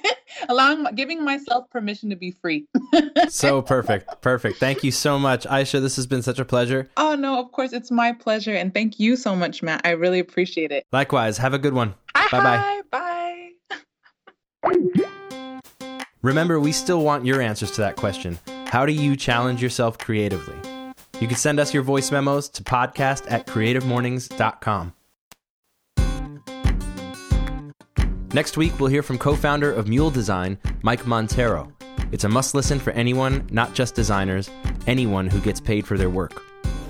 allowing 0.48 0.84
giving 0.94 1.22
myself 1.22 1.68
permission 1.70 2.08
to 2.08 2.16
be 2.16 2.30
free. 2.30 2.66
so 3.28 3.60
perfect, 3.60 4.22
perfect. 4.22 4.58
Thank 4.58 4.82
you 4.82 4.90
so 4.90 5.18
much, 5.18 5.46
Aisha. 5.46 5.82
This 5.82 5.96
has 5.96 6.06
been 6.06 6.22
such 6.22 6.38
a 6.38 6.44
pleasure. 6.44 6.88
Oh 6.96 7.14
no, 7.16 7.38
of 7.38 7.52
course 7.52 7.74
it's 7.74 7.90
my 7.90 8.12
pleasure, 8.12 8.54
and 8.54 8.72
thank 8.72 8.98
you 8.98 9.14
so 9.14 9.36
much, 9.36 9.62
Matt. 9.62 9.82
I 9.84 9.90
really 9.90 10.20
appreciate 10.20 10.72
it. 10.72 10.84
Likewise. 10.90 11.36
Have 11.36 11.52
a 11.52 11.58
good 11.58 11.74
one. 11.74 11.94
Bye 12.14 12.28
Bye-bye. 12.30 12.82
bye. 12.90 13.50
Bye. 14.72 15.06
Remember, 16.26 16.58
we 16.58 16.72
still 16.72 17.02
want 17.02 17.24
your 17.24 17.40
answers 17.40 17.70
to 17.70 17.82
that 17.82 17.94
question. 17.94 18.36
How 18.66 18.84
do 18.84 18.92
you 18.92 19.14
challenge 19.14 19.62
yourself 19.62 19.96
creatively? 19.96 20.56
You 21.20 21.28
can 21.28 21.36
send 21.36 21.60
us 21.60 21.72
your 21.72 21.84
voice 21.84 22.10
memos 22.10 22.48
to 22.48 22.64
podcast 22.64 23.30
at 23.30 23.46
creativemornings.com. 23.46 24.92
Next 28.34 28.56
week, 28.56 28.80
we'll 28.80 28.90
hear 28.90 29.04
from 29.04 29.18
co 29.18 29.36
founder 29.36 29.72
of 29.72 29.86
Mule 29.86 30.10
Design, 30.10 30.58
Mike 30.82 31.04
Monteiro. 31.04 31.70
It's 32.10 32.24
a 32.24 32.28
must 32.28 32.56
listen 32.56 32.80
for 32.80 32.90
anyone, 32.90 33.46
not 33.52 33.72
just 33.72 33.94
designers, 33.94 34.50
anyone 34.88 35.28
who 35.28 35.38
gets 35.38 35.60
paid 35.60 35.86
for 35.86 35.96
their 35.96 36.10
work. 36.10 36.42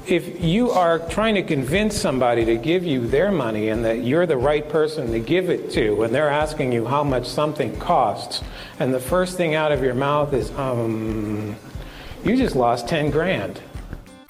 If 0.06 0.40
you 0.40 0.70
are 0.70 1.00
trying 1.08 1.34
to 1.34 1.42
convince 1.42 2.00
somebody 2.00 2.44
to 2.44 2.56
give 2.56 2.84
you 2.84 3.08
their 3.08 3.32
money 3.32 3.70
and 3.70 3.84
that 3.84 4.04
you're 4.04 4.24
the 4.24 4.36
right 4.36 4.68
person 4.68 5.10
to 5.10 5.18
give 5.18 5.50
it 5.50 5.72
to, 5.72 6.04
and 6.04 6.14
they're 6.14 6.30
asking 6.30 6.70
you 6.72 6.86
how 6.86 7.02
much 7.02 7.26
something 7.28 7.76
costs, 7.80 8.40
and 8.78 8.94
the 8.94 9.00
first 9.00 9.36
thing 9.36 9.56
out 9.56 9.72
of 9.72 9.82
your 9.82 9.94
mouth 9.94 10.32
is, 10.32 10.52
um, 10.52 11.56
you 12.24 12.36
just 12.36 12.54
lost 12.54 12.86
10 12.86 13.10
grand. 13.10 13.60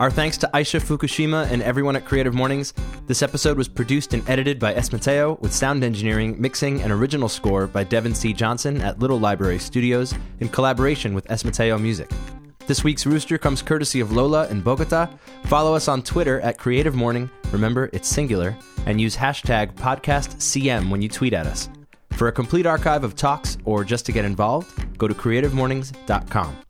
Our 0.00 0.10
thanks 0.10 0.38
to 0.38 0.50
Aisha 0.54 0.80
Fukushima 0.80 1.50
and 1.50 1.62
everyone 1.62 1.94
at 1.94 2.06
Creative 2.06 2.32
Mornings. 2.32 2.72
This 3.06 3.22
episode 3.22 3.58
was 3.58 3.68
produced 3.68 4.14
and 4.14 4.26
edited 4.28 4.58
by 4.58 4.74
S. 4.74 4.92
Mateo, 4.92 5.38
with 5.42 5.52
sound 5.52 5.84
engineering, 5.84 6.40
mixing, 6.40 6.80
and 6.80 6.90
original 6.90 7.28
score 7.28 7.66
by 7.66 7.84
Devin 7.84 8.14
C. 8.14 8.32
Johnson 8.32 8.80
at 8.80 8.98
Little 8.98 9.20
Library 9.20 9.58
Studios 9.58 10.14
in 10.40 10.48
collaboration 10.48 11.14
with 11.14 11.30
S. 11.30 11.44
Mateo 11.44 11.78
Music. 11.78 12.10
This 12.66 12.82
week's 12.82 13.06
Rooster 13.06 13.38
comes 13.38 13.62
courtesy 13.62 14.00
of 14.00 14.10
Lola 14.10 14.48
in 14.48 14.60
Bogota. 14.60 15.08
Follow 15.44 15.76
us 15.76 15.86
on 15.86 16.02
Twitter 16.02 16.40
at 16.40 16.58
Creative 16.58 16.96
Morning. 16.96 17.30
Remember, 17.52 17.88
it's 17.92 18.08
singular. 18.08 18.56
And 18.86 19.00
use 19.00 19.16
hashtag 19.16 19.72
PodcastCM 19.74 20.90
when 20.90 21.00
you 21.00 21.08
tweet 21.08 21.32
at 21.32 21.46
us. 21.46 21.68
For 22.12 22.26
a 22.26 22.32
complete 22.32 22.66
archive 22.66 23.04
of 23.04 23.14
talks 23.14 23.56
or 23.64 23.84
just 23.84 24.04
to 24.06 24.12
get 24.12 24.24
involved, 24.24 24.98
go 24.98 25.06
to 25.06 25.14
creativemornings.com. 25.14 26.65